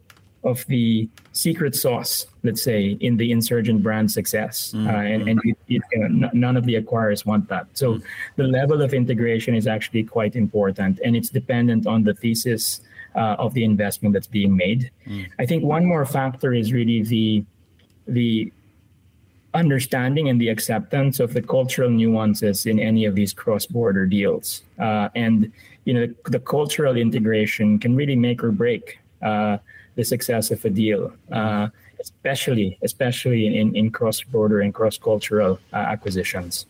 of 0.45 0.65
the 0.67 1.09
secret 1.33 1.75
sauce, 1.75 2.27
let's 2.43 2.63
say, 2.63 2.97
in 3.01 3.17
the 3.17 3.33
insurgent 3.33 3.83
brand 3.83 4.11
success. 4.11 4.73
Mm-hmm. 4.73 4.87
Uh, 4.87 4.91
and, 4.93 5.29
and 5.29 5.41
you 5.67 5.81
know, 5.97 6.27
n- 6.27 6.31
none 6.33 6.57
of 6.57 6.65
the 6.65 6.75
acquirers 6.75 7.25
want 7.25 7.49
that. 7.49 7.67
So 7.73 7.95
mm-hmm. 7.95 8.07
the 8.37 8.45
level 8.45 8.83
of 8.83 8.95
integration 8.95 9.55
is 9.55 9.67
actually 9.67 10.05
quite 10.05 10.37
important, 10.37 11.01
and 11.05 11.17
it's 11.17 11.31
dependent 11.31 11.87
on 11.87 12.05
the 12.05 12.15
thesis 12.15 12.81
uh, 13.15 13.37
of 13.39 13.55
the 13.55 13.65
investment 13.65 14.13
that's 14.13 14.27
being 14.27 14.57
made. 14.57 14.91
Mm-hmm. 15.07 15.23
I 15.39 15.47
think 15.47 15.65
one 15.65 15.85
more 15.85 16.05
factor 16.05 16.53
is 16.53 16.73
really 16.73 17.03
the 17.03 17.45
the 18.07 18.53
understanding 19.55 20.29
and 20.29 20.41
the 20.41 20.49
acceptance 20.49 21.21
of 21.21 21.33
the 21.33 21.41
cultural 21.41 21.89
nuances 21.89 22.67
in 22.67 22.81
any 22.81 23.05
of 23.05 23.15
these 23.15 23.33
cross-border 23.33 24.05
deals. 24.05 24.63
Uh, 24.79 25.09
and 25.15 25.53
you 25.85 25.95
know, 25.95 26.07
the, 26.07 26.31
the, 26.31 26.41
cultural 26.41 26.97
integration 26.97 27.79
can 27.79 27.95
really 27.95 28.17
make 28.17 28.43
or 28.43 28.51
break 28.51 28.99
uh, 29.23 29.59
the 29.95 30.05
success 30.05 30.51
of 30.51 30.65
a 30.65 30.71
deal. 30.71 31.13
Uh, 31.31 31.69
especially 32.01 32.79
especially 32.83 33.57
in, 33.57 33.75
in 33.75 33.91
cross 33.91 34.21
border 34.23 34.61
and 34.61 34.75
cross 34.75 34.99
cultural 34.99 35.59
uh, 35.73 35.77
acquisitions. 35.77 36.67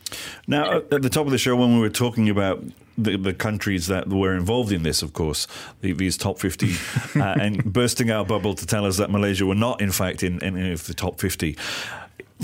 Now, 0.47 0.79
at 0.79 1.03
the 1.03 1.09
top 1.09 1.27
of 1.27 1.33
the 1.33 1.39
show, 1.39 1.57
when 1.57 1.75
we 1.75 1.81
were 1.81 1.91
talking 1.91 2.29
about 2.29 2.63
the, 2.97 3.17
the 3.17 3.35
countries 3.35 3.87
that 3.89 4.09
were 4.09 4.35
involved 4.35 4.71
in 4.71 4.83
this, 4.83 5.03
of 5.03 5.13
course, 5.13 5.47
the, 5.81 5.93
these 5.93 6.17
top 6.17 6.39
50, 6.39 6.75
uh, 7.17 7.35
and 7.41 7.65
bursting 7.65 8.11
our 8.11 8.25
bubble 8.25 8.55
to 8.55 8.67
tell 8.67 8.87
us 8.87 8.97
that 8.99 9.11
Malaysia 9.11 9.47
were 9.47 9.55
not, 9.55 9.81
in 9.81 9.91
fact, 9.91 10.23
in 10.23 10.43
any 10.43 10.73
of 10.73 10.87
the 10.87 10.95
top 10.95 11.19
50. 11.21 11.57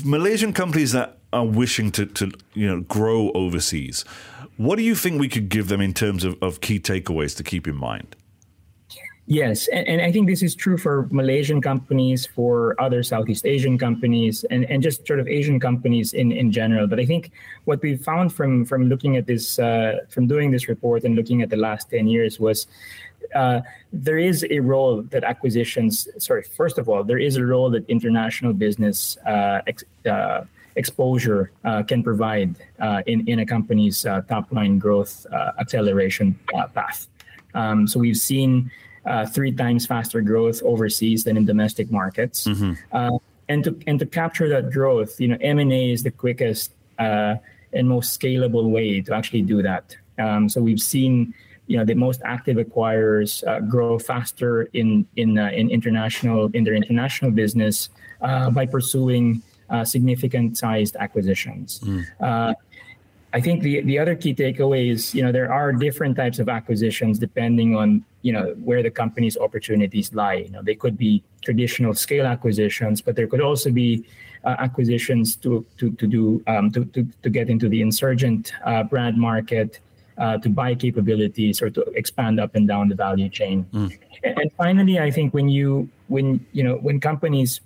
Malaysian 0.05 0.53
companies 0.53 0.93
that 0.93 1.19
are 1.33 1.47
wishing 1.47 1.93
to, 1.93 2.07
to 2.07 2.33
you 2.55 2.67
know 2.67 2.81
grow 2.83 3.31
overseas, 3.33 4.05
what 4.57 4.77
do 4.77 4.83
you 4.83 4.95
think 4.95 5.21
we 5.21 5.29
could 5.29 5.49
give 5.49 5.69
them 5.69 5.81
in 5.81 5.95
terms 5.95 6.25
of, 6.25 6.37
of 6.43 6.61
key 6.61 6.79
takeaways 6.81 7.37
to 7.37 7.43
keep 7.43 7.67
in 7.69 7.77
mind? 7.77 8.17
Yes, 9.31 9.69
and, 9.69 9.87
and, 9.87 10.01
I 10.03 10.11
think 10.11 10.27
this 10.27 10.43
is 10.43 10.57
true 10.57 10.77
for 10.77 11.07
Malaysian 11.13 11.61
companies, 11.63 12.27
for 12.27 12.75
other 12.81 13.05
Southeast 13.05 13.47
Asian 13.47 13.79
companies, 13.79 14.43
and, 14.51 14.65
and 14.65 14.83
just 14.83 15.07
sort 15.07 15.21
of 15.21 15.29
Asian 15.29 15.61
companies 15.61 16.15
in, 16.15 16.33
in 16.33 16.51
general. 16.51 16.89
But 16.89 16.99
I 16.99 17.07
think 17.07 17.31
what 17.65 17.81
we 17.81 17.97
found 17.97 18.35
from 18.35 18.65
from 18.65 18.89
looking 18.89 19.17
at 19.17 19.29
this, 19.29 19.61
uh, 19.61 19.99
from 20.09 20.27
doing 20.27 20.51
this 20.51 20.67
report 20.67 21.05
and 21.05 21.15
looking 21.15 21.43
at 21.43 21.49
the 21.49 21.57
last 21.57 21.91
ten 21.91 22.09
years 22.09 22.41
was 22.41 22.67
uh, 23.37 23.61
there 23.93 24.19
is 24.19 24.45
a 24.51 24.59
role 24.59 25.03
that 25.03 25.23
acquisitions. 25.23 26.09
Sorry, 26.19 26.43
first 26.43 26.77
of 26.77 26.89
all, 26.89 27.05
there 27.05 27.21
is 27.21 27.37
a 27.37 27.47
role 27.47 27.71
that 27.71 27.89
international 27.89 28.53
business 28.53 29.17
uh, 29.29 29.61
ex, 29.69 29.85
uh, 30.07 30.41
exposure 30.75 31.53
uh, 31.65 31.85
can 31.85 32.03
provide 32.03 32.57
uh, 32.81 33.03
in 33.07 33.29
in 33.29 33.39
a 33.39 33.47
company's 33.47 34.03
top 34.03 34.51
line 34.51 34.81
growth 34.81 35.25
acceleration 35.61 36.37
path. 36.75 37.07
Um, 37.55 37.87
so 37.87 38.01
we've 38.01 38.17
seen 38.17 38.73
uh, 39.07 39.27
three 39.27 39.53
times 39.53 39.87
faster 39.87 40.21
growth 40.21 40.63
overseas 40.63 41.25
than 41.25 41.37
in 41.37 41.45
domestic 41.45 41.91
markets. 41.91 42.47
Mm-hmm. 42.47 42.73
Uh, 42.93 43.19
and 43.49 43.65
to 43.65 43.77
and 43.87 43.99
to 43.99 44.07
capture 44.07 44.49
that 44.49 44.71
growth, 44.71 45.21
you 45.21 45.29
know, 45.29 45.37
M 45.41 45.59
and 45.59 45.73
A 45.73 45.91
is 45.91 46.03
the 46.03 46.11
quickest 46.11 46.73
uh, 46.99 47.37
and 47.73 47.89
most 47.89 48.19
scalable 48.19 48.71
way 48.71 49.01
to 49.01 49.15
actually 49.15 49.43
do 49.43 49.63
that. 49.63 49.97
Um, 50.19 50.49
so 50.49 50.61
we've 50.61 50.81
seen, 50.81 51.35
you 51.67 51.77
know, 51.77 51.85
the 51.85 51.95
most 51.95 52.21
active 52.25 52.59
acquirers 52.59 53.47
uh, 53.49 53.61
grow 53.61 53.99
faster 53.99 54.65
in 54.73 55.07
in 55.17 55.37
uh, 55.37 55.51
in 55.51 55.71
international 55.71 56.51
in 56.55 56.63
their 56.63 56.75
international 56.75 57.33
business 57.33 57.89
uh, 58.21 58.51
by 58.51 58.67
pursuing 58.67 59.43
significant 59.85 60.59
sized 60.59 60.97
acquisitions. 60.97 61.79
Mm. 61.81 62.55
I 63.33 63.41
think 63.41 63.63
the 63.63 63.81
the 63.83 63.99
other 63.99 64.17
key 64.17 64.35
takeaway 64.35 64.91
is 64.91 65.15
you 65.15 65.23
know 65.23 65.31
there 65.33 65.53
are 65.53 65.73
different 65.73 66.17
types 66.17 66.39
of 66.39 66.49
acquisitions 66.49 67.19
depending 67.19 67.77
on 67.77 68.05
you 68.23 68.33
know 68.33 68.55
where 68.65 68.83
the 68.83 68.91
company's 68.91 69.37
opportunities 69.37 70.13
lie. 70.13 70.35
You 70.35 70.51
know 70.51 70.63
they 70.63 70.75
could 70.75 70.99
be 70.99 71.23
traditional 71.43 71.95
scale 71.95 72.27
acquisitions, 72.27 73.01
but 73.01 73.15
there 73.15 73.29
could 73.29 73.41
also 73.41 73.71
be 73.71 74.05
uh, 74.45 74.57
acquisitions 74.59 75.37
to 75.37 75.65
to 75.79 75.93
to 75.93 76.07
do 76.07 76.43
um, 76.49 76.71
to, 76.73 76.85
to 76.87 77.07
to 77.23 77.31
get 77.31 77.49
into 77.49 77.69
the 77.69 77.83
insurgent 77.83 78.53
uh, 78.65 78.83
brand 78.83 79.17
market, 79.17 79.79
uh, 80.19 80.39
to 80.39 80.49
buy 80.49 80.75
capabilities 80.75 81.63
or 81.63 81.71
to 81.71 81.83
expand 81.95 82.41
up 82.41 82.55
and 82.57 82.67
down 82.67 82.89
the 82.89 82.97
value 82.97 83.29
chain. 83.29 83.65
Mm. 83.73 83.97
And, 84.25 84.39
and 84.39 84.53
finally, 84.59 84.99
I 84.99 85.11
think 85.11 85.33
when 85.33 85.49
you 85.49 85.89
when 86.09 86.45
you 86.53 86.65
know 86.65 86.77
when 86.77 86.99
companies 86.99 87.61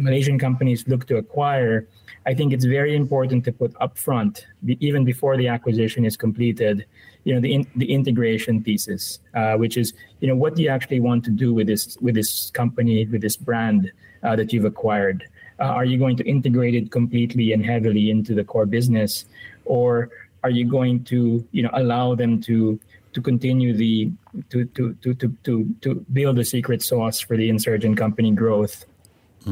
Malaysian 0.00 0.38
companies 0.38 0.86
look 0.86 1.06
to 1.06 1.16
acquire 1.16 1.86
I 2.26 2.34
think 2.34 2.52
it's 2.52 2.64
very 2.64 2.96
important 2.96 3.44
to 3.44 3.52
put 3.52 3.72
upfront, 3.74 4.42
even 4.66 5.04
before 5.04 5.36
the 5.36 5.46
acquisition 5.46 6.04
is 6.04 6.16
completed, 6.16 6.84
you 7.22 7.32
know, 7.32 7.40
the 7.40 7.54
in, 7.54 7.66
the 7.76 7.92
integration 7.92 8.64
thesis, 8.64 9.20
uh, 9.34 9.54
which 9.54 9.76
is, 9.76 9.94
you 10.20 10.26
know, 10.26 10.34
what 10.34 10.56
do 10.56 10.62
you 10.62 10.68
actually 10.68 10.98
want 10.98 11.24
to 11.26 11.30
do 11.30 11.54
with 11.54 11.68
this 11.68 11.96
with 12.00 12.16
this 12.16 12.50
company, 12.50 13.06
with 13.06 13.20
this 13.20 13.36
brand 13.36 13.92
uh, 14.24 14.34
that 14.34 14.52
you've 14.52 14.64
acquired? 14.64 15.24
Uh, 15.60 15.66
are 15.66 15.84
you 15.84 15.98
going 15.98 16.16
to 16.16 16.24
integrate 16.24 16.74
it 16.74 16.90
completely 16.90 17.52
and 17.52 17.64
heavily 17.64 18.10
into 18.10 18.34
the 18.34 18.42
core 18.42 18.66
business, 18.66 19.24
or 19.64 20.10
are 20.42 20.50
you 20.50 20.68
going 20.68 21.04
to, 21.04 21.46
you 21.52 21.62
know, 21.62 21.70
allow 21.74 22.16
them 22.16 22.40
to 22.42 22.78
to 23.12 23.22
continue 23.22 23.72
the 23.72 24.10
to 24.50 24.64
to 24.64 24.94
to 24.94 25.14
to 25.14 25.28
to, 25.44 25.74
to 25.80 25.94
build 26.12 26.40
a 26.40 26.44
secret 26.44 26.82
sauce 26.82 27.20
for 27.20 27.36
the 27.36 27.48
insurgent 27.48 27.96
company 27.96 28.32
growth. 28.32 28.84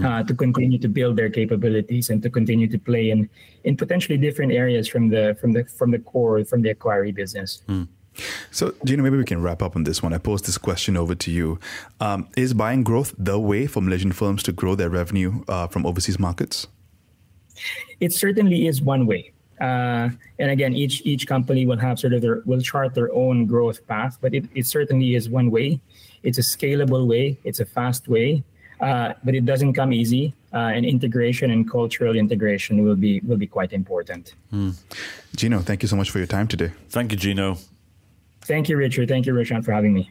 Uh, 0.03 0.23
to 0.23 0.35
continue 0.35 0.79
to 0.79 0.89
build 0.89 1.17
their 1.17 1.31
capabilities 1.31 2.11
and 2.11 2.23
to 2.23 2.31
continue 2.31 2.67
to 2.69 2.79
play 2.79 3.11
in 3.11 3.29
in 3.65 3.77
potentially 3.77 4.19
different 4.19 4.53
areas 4.53 4.89
from 4.89 5.09
the 5.09 5.37
from 5.41 5.53
the 5.53 5.65
from 5.65 5.91
the 5.91 5.99
core 5.99 6.45
from 6.45 6.63
the 6.63 6.71
acquiry 6.71 7.13
business. 7.13 7.63
Mm. 7.69 7.89
So, 8.51 8.75
Gino, 8.85 9.03
maybe 9.03 9.17
we 9.17 9.25
can 9.25 9.43
wrap 9.43 9.61
up 9.63 9.75
on 9.75 9.85
this 9.85 10.03
one. 10.03 10.13
I 10.13 10.19
pose 10.19 10.43
this 10.43 10.57
question 10.57 10.97
over 10.97 11.17
to 11.17 11.31
you. 11.31 11.59
Um, 12.01 12.29
is 12.37 12.55
buying 12.55 12.85
growth 12.85 13.13
the 13.19 13.39
way 13.39 13.67
for 13.67 13.81
Malaysian 13.81 14.13
firms 14.13 14.43
to 14.45 14.53
grow 14.53 14.77
their 14.77 14.89
revenue 14.89 15.43
uh, 15.49 15.67
from 15.67 15.85
overseas 15.85 16.19
markets? 16.19 16.69
It 18.01 18.13
certainly 18.13 18.69
is 18.69 18.81
one 18.81 19.07
way. 19.07 19.33
Uh, 19.61 20.11
and 20.39 20.51
again, 20.51 20.75
each 20.75 21.03
each 21.05 21.27
company 21.27 21.65
will 21.67 21.79
have 21.79 21.99
sort 21.99 22.13
of 22.13 22.23
their 22.23 22.43
will 22.45 22.61
chart 22.61 22.95
their 22.95 23.13
own 23.13 23.47
growth 23.47 23.87
path, 23.87 24.19
but 24.21 24.35
it, 24.35 24.45
it 24.55 24.67
certainly 24.67 25.15
is 25.15 25.29
one 25.29 25.51
way. 25.51 25.81
It's 26.23 26.39
a 26.39 26.43
scalable 26.43 27.07
way. 27.07 27.39
It's 27.45 27.61
a 27.61 27.65
fast 27.65 28.09
way. 28.09 28.43
Uh, 28.81 29.15
but 29.25 29.35
it 29.35 29.45
doesn't 29.45 29.75
come 29.75 29.93
easy. 29.93 30.35
Uh, 30.53 30.71
and 30.75 30.87
integration 30.87 31.51
and 31.51 31.69
cultural 31.69 32.15
integration 32.17 32.85
will 32.85 32.95
be 32.95 33.21
will 33.21 33.37
be 33.37 33.47
quite 33.47 33.73
important. 33.73 34.35
Mm. 34.53 34.77
Gino, 35.35 35.59
thank 35.61 35.83
you 35.83 35.89
so 35.89 35.97
much 35.97 36.11
for 36.11 36.19
your 36.19 36.29
time 36.29 36.47
today. 36.47 36.71
Thank 36.91 37.11
you, 37.11 37.19
Gino. 37.19 37.59
Thank 38.43 38.69
you, 38.69 38.77
Richard. 38.77 39.09
Thank 39.09 39.27
you, 39.27 39.35
Roshan, 39.35 39.63
for 39.63 39.73
having 39.73 39.95
me. 39.95 40.11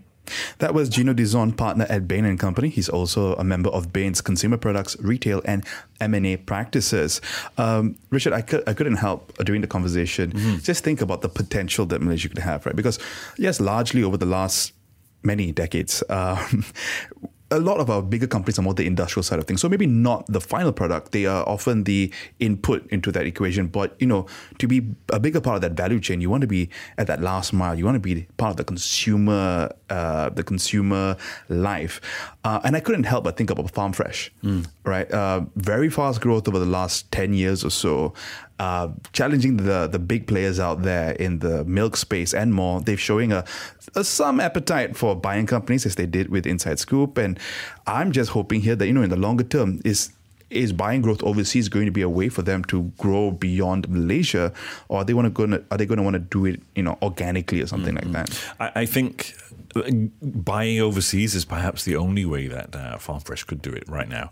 That 0.60 0.74
was 0.74 0.90
Gino 0.90 1.14
Dizon, 1.14 1.56
partner 1.56 1.86
at 1.90 2.08
Bain 2.08 2.26
and 2.26 2.40
Company. 2.40 2.70
He's 2.70 2.90
also 2.90 3.36
a 3.36 3.44
member 3.44 3.70
of 3.70 3.92
Bain's 3.92 4.22
consumer 4.22 4.58
products, 4.58 4.98
retail, 5.00 5.42
and 5.46 5.66
M&A 6.00 6.38
practices. 6.38 7.22
Um, 7.58 7.96
Richard, 8.10 8.34
I, 8.34 8.42
could, 8.42 8.64
I 8.68 8.74
couldn't 8.74 8.96
help 8.96 9.38
during 9.40 9.62
the 9.62 9.68
conversation 9.68 10.32
mm-hmm. 10.32 10.58
just 10.60 10.84
think 10.84 11.02
about 11.02 11.22
the 11.22 11.30
potential 11.30 11.86
that 11.88 12.02
Malaysia 12.02 12.30
could 12.30 12.40
have, 12.40 12.66
right? 12.66 12.76
Because 12.76 13.00
yes, 13.38 13.60
largely 13.60 14.04
over 14.04 14.18
the 14.18 14.26
last 14.26 14.74
many 15.24 15.52
decades, 15.52 16.04
um, 16.10 16.66
a 17.52 17.60
lot 17.60 17.80
of 17.80 17.90
our 17.90 18.02
bigger 18.02 18.28
companies 18.28 18.58
are 18.58 18.64
more 18.64 18.74
the 18.74 18.86
industrial 18.86 19.24
side 19.24 19.40
of 19.40 19.46
things. 19.46 19.62
So 19.62 19.70
maybe 19.70 19.86
not 19.86 20.26
the 20.28 20.42
final 20.42 20.72
product. 20.72 21.12
They 21.12 21.26
are 21.26 21.48
often 21.48 21.84
the 21.84 22.12
input 22.40 22.86
into 22.88 23.12
that 23.12 23.26
equation. 23.26 23.68
But 23.68 23.96
you 24.00 24.08
know, 24.08 24.26
to 24.58 24.68
be 24.68 24.96
a 25.10 25.20
bigger 25.20 25.40
part 25.40 25.56
of 25.56 25.62
that 25.62 25.74
value 25.74 26.00
chain, 26.00 26.22
you 26.22 26.30
want 26.30 26.42
to 26.42 26.48
be 26.48 26.70
at 26.98 27.08
that 27.08 27.22
last 27.22 27.54
mile. 27.54 27.78
You 27.78 27.86
want 27.86 27.96
to 27.96 28.00
be 28.00 28.28
part 28.38 28.52
of 28.52 28.58
the 28.58 28.64
consumer, 28.64 29.70
uh, 29.90 30.30
the 30.30 30.44
consumer 30.44 31.18
life. 31.50 32.02
Uh, 32.44 32.60
and 32.64 32.76
I 32.76 32.80
couldn't 32.80 33.04
help 33.04 33.24
but 33.24 33.38
think 33.38 33.50
about 33.50 33.70
Farm 33.72 33.94
Fresh, 33.94 34.32
mm. 34.44 34.68
right? 34.84 35.10
Uh, 35.12 35.46
very 35.56 35.90
fast 35.90 36.22
growth 36.22 36.48
over 36.48 36.60
the 36.60 36.66
last 36.66 37.12
ten 37.12 37.34
years 37.34 37.64
or 37.64 37.70
so. 37.70 38.14
Uh, 38.60 38.90
challenging 39.14 39.58
the 39.58 39.88
the 39.88 40.00
big 40.00 40.28
players 40.28 40.60
out 40.60 40.84
there 40.84 41.14
in 41.14 41.40
the 41.40 41.66
milk 41.66 41.98
space 41.98 42.34
and 42.34 42.54
more. 42.54 42.80
They're 42.82 42.96
showing 42.96 43.34
a, 43.34 43.44
a, 43.96 44.04
some 44.04 44.40
appetite 44.40 44.96
for 44.96 45.16
buying 45.16 45.48
companies 45.48 45.86
as 45.86 45.96
they 45.96 46.06
did 46.06 46.30
with 46.30 46.46
Inside 46.46 46.80
Scoop, 46.80 47.18
and 47.18 47.40
I'm 47.88 48.12
just 48.12 48.30
hoping 48.30 48.62
here 48.62 48.76
that 48.76 48.86
you 48.86 48.94
know 48.94 49.02
in 49.02 49.10
the 49.10 49.18
longer 49.18 49.44
term 49.44 49.82
is 49.84 50.12
is 50.54 50.72
buying 50.72 51.02
growth 51.02 51.22
overseas 51.24 51.68
going 51.68 51.86
to 51.86 51.92
be 51.92 52.02
a 52.02 52.10
way 52.10 52.30
for 52.30 52.42
them 52.42 52.64
to 52.66 52.84
grow 52.98 53.32
beyond 53.32 53.90
Malaysia, 53.90 54.54
or 54.88 55.00
are 55.00 55.04
they 55.04 55.14
want 55.14 55.26
to 55.26 55.30
go? 55.30 55.62
Are 55.72 55.78
they 55.78 55.86
going 55.86 55.98
to 55.98 56.04
want 56.04 56.14
to 56.14 56.20
do 56.20 56.46
it, 56.46 56.62
you 56.76 56.84
know, 56.84 56.98
organically 57.02 57.62
or 57.62 57.68
something 57.68 57.96
mm-hmm. 57.96 58.14
like 58.14 58.28
that? 58.28 58.54
I, 58.60 58.82
I, 58.82 58.86
think 58.86 59.36
buying 60.22 60.80
overseas 60.80 61.36
is 61.36 61.46
perhaps 61.46 61.84
the 61.84 61.96
only 61.96 62.26
way 62.26 62.48
that 62.48 62.76
uh, 62.76 62.98
Farm 62.98 63.20
Fresh 63.20 63.44
could 63.46 63.62
do 63.62 63.72
it 63.72 63.84
right 63.88 64.08
now. 64.08 64.32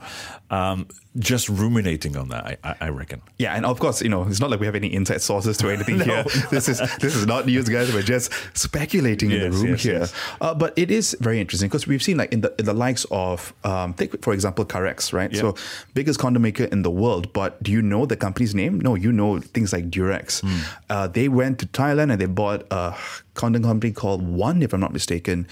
Um, 0.49 0.88
just 1.19 1.49
ruminating 1.49 2.15
on 2.15 2.30
that, 2.30 2.60
I, 2.63 2.75
I, 2.80 2.89
reckon. 2.89 3.21
Yeah, 3.38 3.54
and 3.54 3.65
of 3.65 3.80
course, 3.80 4.01
you 4.01 4.08
know, 4.08 4.23
it's 4.23 4.39
not 4.39 4.49
like 4.49 4.62
we 4.62 4.65
have 4.65 4.75
any 4.75 4.93
inside 4.93 5.21
sources 5.21 5.58
to 5.58 5.69
anything 5.73 5.97
no. 5.97 6.06
here. 6.06 6.23
This 6.49 6.69
is 6.69 6.80
this 6.99 7.15
is 7.15 7.25
not 7.25 7.45
news, 7.45 7.67
guys. 7.67 7.93
We're 7.93 8.01
just 8.01 8.32
speculating 8.58 9.32
yes, 9.32 9.43
in 9.43 9.51
the 9.51 9.58
room 9.58 9.67
yes, 9.71 9.84
here. 9.84 9.99
Yes. 9.99 10.13
Uh, 10.39 10.54
but 10.54 10.73
it 10.77 10.89
is 10.89 11.15
very 11.19 11.41
interesting 11.41 11.67
because 11.67 11.86
we've 11.86 12.04
seen 12.04 12.17
like 12.17 12.32
in 12.32 12.41
the 12.41 12.54
in 12.58 12.65
the 12.65 12.73
likes 12.73 13.06
of 13.12 13.54
um, 13.63 13.93
take 13.93 14.23
for 14.23 14.34
example 14.34 14.63
Karex, 14.63 15.12
right? 15.12 15.32
Yep. 15.32 15.41
So 15.41 15.56
biggest 15.93 16.19
condom 16.19 16.43
maker 16.43 16.65
in 16.65 16.84
the 16.84 16.91
world, 16.91 17.34
but 17.34 17.62
do 17.62 17.71
you 17.71 17.82
know 17.82 18.06
the 18.06 18.15
company's 18.15 18.56
name? 18.56 18.80
No, 18.80 18.95
you 18.95 19.12
know 19.12 19.39
things 19.39 19.73
like 19.73 19.89
Durex. 19.89 20.41
Mm. 20.41 20.77
Uh, 20.89 21.08
they 21.08 21.27
went 21.27 21.60
to 21.60 21.65
Thailand 21.67 22.12
and 22.12 22.21
they 22.21 22.25
bought 22.25 22.65
a 22.71 22.95
condom 23.34 23.63
company 23.63 23.94
called 23.94 24.22
One, 24.22 24.62
if 24.62 24.74
I'm 24.74 24.80
not 24.80 24.94
mistaken. 24.94 25.48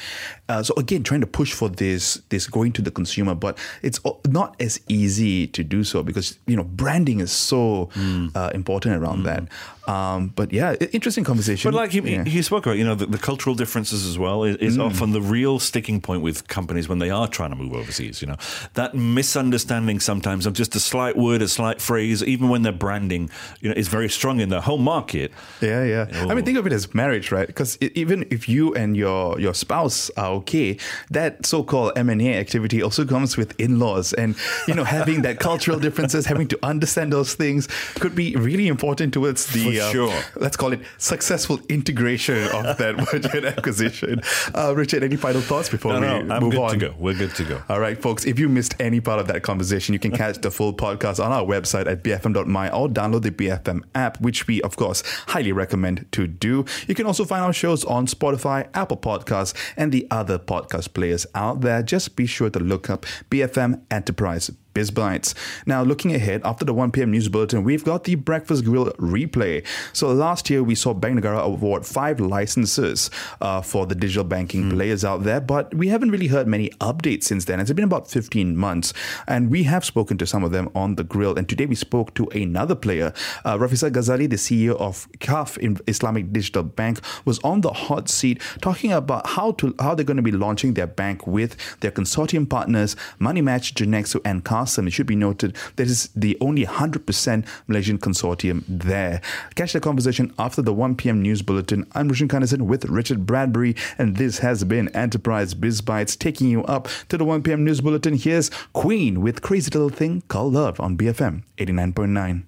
Uh, 0.47 0.63
so 0.63 0.73
again, 0.77 1.03
trying 1.03 1.21
to 1.21 1.27
push 1.27 1.53
for 1.53 1.69
this 1.69 2.15
this 2.29 2.47
going 2.47 2.73
to 2.73 2.81
the 2.81 2.91
consumer, 2.91 3.35
but 3.35 3.57
it's 3.81 3.99
not 4.27 4.55
as 4.59 4.79
easy 4.87 5.47
to 5.47 5.63
do 5.63 5.83
so 5.83 6.03
because 6.03 6.37
you 6.47 6.55
know 6.55 6.63
branding 6.63 7.19
is 7.19 7.31
so 7.31 7.89
mm. 7.93 8.35
uh, 8.35 8.51
important 8.53 8.95
around 8.95 9.21
mm. 9.21 9.25
that. 9.25 9.43
Um, 9.89 10.27
but 10.35 10.53
yeah, 10.53 10.75
interesting 10.91 11.23
conversation. 11.23 11.71
But 11.71 11.75
like 11.77 11.91
he, 11.91 11.99
yeah. 12.01 12.23
he 12.23 12.41
spoke 12.43 12.65
about, 12.67 12.77
you 12.77 12.85
know, 12.85 12.93
the, 12.95 13.07
the 13.07 13.17
cultural 13.17 13.55
differences 13.55 14.05
as 14.05 14.19
well 14.19 14.43
is, 14.43 14.55
is 14.57 14.77
often 14.77 15.11
the 15.13 15.21
real 15.21 15.57
sticking 15.57 15.99
point 15.99 16.21
with 16.21 16.47
companies 16.47 16.87
when 16.87 16.99
they 16.99 17.09
are 17.09 17.27
trying 17.27 17.49
to 17.49 17.55
move 17.55 17.73
overseas. 17.73 18.21
You 18.21 18.27
know, 18.27 18.37
that 18.75 18.93
misunderstanding 18.93 19.99
sometimes 19.99 20.45
of 20.45 20.53
just 20.53 20.75
a 20.75 20.79
slight 20.79 21.17
word, 21.17 21.41
a 21.41 21.47
slight 21.47 21.81
phrase, 21.81 22.23
even 22.23 22.49
when 22.49 22.61
their 22.61 22.71
branding, 22.73 23.29
you 23.61 23.69
know, 23.69 23.75
is 23.75 23.87
very 23.87 24.09
strong 24.09 24.39
in 24.39 24.49
their 24.49 24.61
home 24.61 24.83
market. 24.83 25.31
Yeah, 25.61 25.83
yeah. 25.83 26.05
I 26.11 26.19
Oh. 26.31 26.35
mean, 26.35 26.45
think 26.45 26.57
of 26.57 26.67
it 26.67 26.73
as 26.73 26.93
marriage, 26.93 27.31
right? 27.31 27.47
Because 27.47 27.77
even 27.81 28.25
if 28.29 28.47
you 28.47 28.73
and 28.75 28.95
your 28.95 29.39
your 29.39 29.53
spouse 29.55 30.11
are 30.17 30.31
okay, 30.41 30.77
that 31.09 31.45
so-called 31.45 31.93
M 31.95 32.09
and 32.09 32.21
A 32.21 32.35
activity 32.35 32.83
also 32.83 33.05
comes 33.05 33.37
with 33.37 33.59
in-laws, 33.59 34.13
and 34.13 34.35
you 34.67 34.75
know, 34.75 34.83
having 34.83 35.23
that 35.23 35.39
cultural 35.39 35.79
differences, 35.79 36.25
having 36.27 36.47
to 36.49 36.59
understand 36.61 37.11
those 37.11 37.33
things, 37.33 37.67
could 37.95 38.13
be 38.15 38.35
really 38.35 38.67
important 38.67 39.13
towards 39.13 39.47
the 39.47 39.78
Sure. 39.91 40.13
let's 40.35 40.57
call 40.57 40.73
it 40.73 40.81
successful 40.97 41.59
integration 41.69 42.43
of 42.49 42.77
that 42.77 42.95
merger 43.13 43.47
acquisition. 43.47 44.21
Uh, 44.53 44.73
Richard, 44.75 45.03
any 45.03 45.15
final 45.15 45.41
thoughts 45.41 45.69
before 45.69 45.93
No, 45.93 45.99
we 45.99 46.23
no, 46.23 46.35
I'm 46.35 46.41
move 46.43 46.51
good 46.51 46.59
on? 46.61 46.69
to 46.71 46.77
go. 46.77 46.95
We're 46.97 47.13
good 47.17 47.35
to 47.35 47.43
go. 47.43 47.61
All 47.69 47.79
right, 47.79 48.01
folks, 48.01 48.25
if 48.25 48.37
you 48.39 48.49
missed 48.49 48.75
any 48.79 48.99
part 48.99 49.19
of 49.19 49.27
that 49.27 49.43
conversation, 49.43 49.93
you 49.93 49.99
can 49.99 50.11
catch 50.11 50.37
the 50.39 50.51
full 50.51 50.73
podcast 50.73 51.23
on 51.23 51.31
our 51.31 51.43
website 51.43 51.87
at 51.87 52.03
bfm.my 52.03 52.69
or 52.71 52.87
download 52.87 53.21
the 53.23 53.31
BFM 53.31 53.81
app, 53.95 54.19
which 54.21 54.47
we, 54.47 54.61
of 54.61 54.75
course, 54.75 55.03
highly 55.27 55.51
recommend 55.51 56.05
to 56.11 56.27
do. 56.27 56.65
You 56.87 56.95
can 56.95 57.05
also 57.05 57.25
find 57.25 57.43
our 57.43 57.53
shows 57.53 57.83
on 57.85 58.05
Spotify, 58.07 58.67
Apple 58.73 58.97
Podcasts, 58.97 59.53
and 59.77 59.91
the 59.91 60.07
other 60.11 60.37
podcast 60.39 60.93
players 60.93 61.25
out 61.35 61.61
there. 61.61 61.81
Just 61.83 62.15
be 62.15 62.25
sure 62.25 62.49
to 62.49 62.59
look 62.59 62.89
up 62.89 63.05
BFM 63.29 63.81
Enterprise. 63.91 64.51
BizBytes. 64.73 65.33
Now, 65.65 65.83
looking 65.83 66.13
ahead, 66.13 66.41
after 66.43 66.65
the 66.65 66.73
1 66.73 66.91
p.m. 66.91 67.11
news 67.11 67.27
bulletin, 67.27 67.63
we've 67.63 67.83
got 67.83 68.03
the 68.03 68.15
Breakfast 68.15 68.63
Grill 68.65 68.85
replay. 68.93 69.65
So, 69.93 70.11
last 70.13 70.49
year 70.49 70.63
we 70.63 70.75
saw 70.75 70.93
Bank 70.93 71.19
Negara 71.19 71.41
award 71.41 71.85
five 71.85 72.19
licenses 72.19 73.09
uh, 73.41 73.61
for 73.61 73.85
the 73.85 73.95
digital 73.95 74.23
banking 74.23 74.69
players 74.69 75.03
out 75.03 75.23
there, 75.23 75.41
but 75.41 75.73
we 75.73 75.87
haven't 75.87 76.11
really 76.11 76.27
heard 76.27 76.47
many 76.47 76.69
updates 76.81 77.25
since 77.25 77.45
then. 77.45 77.59
It's 77.59 77.71
been 77.71 77.83
about 77.85 78.09
15 78.09 78.55
months, 78.55 78.93
and 79.27 79.49
we 79.49 79.63
have 79.63 79.83
spoken 79.83 80.17
to 80.17 80.27
some 80.27 80.43
of 80.43 80.51
them 80.51 80.69
on 80.75 80.95
the 80.95 81.03
grill. 81.03 81.37
And 81.37 81.47
today 81.47 81.65
we 81.65 81.75
spoke 81.75 82.13
to 82.15 82.27
another 82.27 82.75
player, 82.75 83.13
uh, 83.45 83.57
Rafiza 83.57 83.91
Ghazali, 83.91 84.29
the 84.29 84.35
CEO 84.35 84.75
of 84.77 85.07
KAF 85.19 85.57
in 85.57 85.77
Islamic 85.87 86.31
Digital 86.31 86.63
Bank, 86.63 86.99
was 87.25 87.39
on 87.39 87.61
the 87.61 87.71
hot 87.71 88.09
seat 88.09 88.41
talking 88.61 88.91
about 88.91 89.27
how 89.27 89.51
to 89.53 89.75
how 89.79 89.95
they're 89.95 90.05
going 90.05 90.17
to 90.17 90.23
be 90.23 90.31
launching 90.31 90.73
their 90.73 90.87
bank 90.87 91.27
with 91.27 91.55
their 91.79 91.91
consortium 91.91 92.49
partners, 92.49 92.95
Money 93.19 93.41
Match, 93.41 93.73
Jirnexu, 93.73 94.21
and 94.25 94.43
It 94.87 94.91
should 94.91 95.07
be 95.07 95.15
noted 95.15 95.55
this 95.75 95.89
is 95.89 96.09
the 96.15 96.37
only 96.41 96.65
100% 96.65 97.45
Malaysian 97.67 97.97
consortium 97.97 98.63
there. 98.67 99.21
Catch 99.55 99.73
the 99.73 99.79
conversation 99.79 100.33
after 100.37 100.61
the 100.61 100.73
1 100.73 100.95
p.m. 100.95 101.21
news 101.21 101.41
bulletin. 101.41 101.85
I'm 101.93 102.09
Roshan 102.09 102.27
Kanesan 102.27 102.63
with 102.63 102.85
Richard 102.85 103.25
Bradbury, 103.25 103.75
and 103.97 104.17
this 104.17 104.39
has 104.39 104.63
been 104.63 104.89
Enterprise 104.89 105.53
BizBytes 105.53 106.17
taking 106.17 106.49
you 106.49 106.63
up 106.65 106.87
to 107.07 107.17
the 107.17 107.25
1 107.25 107.43
p.m. 107.43 107.63
news 107.63 107.81
bulletin. 107.81 108.15
Here's 108.15 108.49
Queen 108.73 109.21
with 109.21 109.41
Crazy 109.41 109.71
Little 109.71 109.89
Thing 109.89 110.23
Called 110.27 110.53
Love 110.53 110.79
on 110.79 110.97
BFM 110.97 111.43
89.9. 111.57 112.43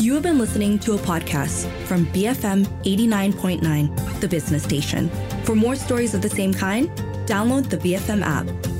You 0.00 0.14
have 0.14 0.22
been 0.22 0.38
listening 0.38 0.78
to 0.80 0.94
a 0.94 0.98
podcast 0.98 1.70
from 1.84 2.06
BFM 2.06 2.64
89.9, 2.84 4.20
the 4.20 4.28
business 4.28 4.62
station. 4.62 5.10
For 5.44 5.54
more 5.54 5.76
stories 5.76 6.14
of 6.14 6.22
the 6.22 6.30
same 6.30 6.54
kind, 6.54 6.88
download 7.26 7.68
the 7.68 7.76
BFM 7.76 8.22
app. 8.22 8.79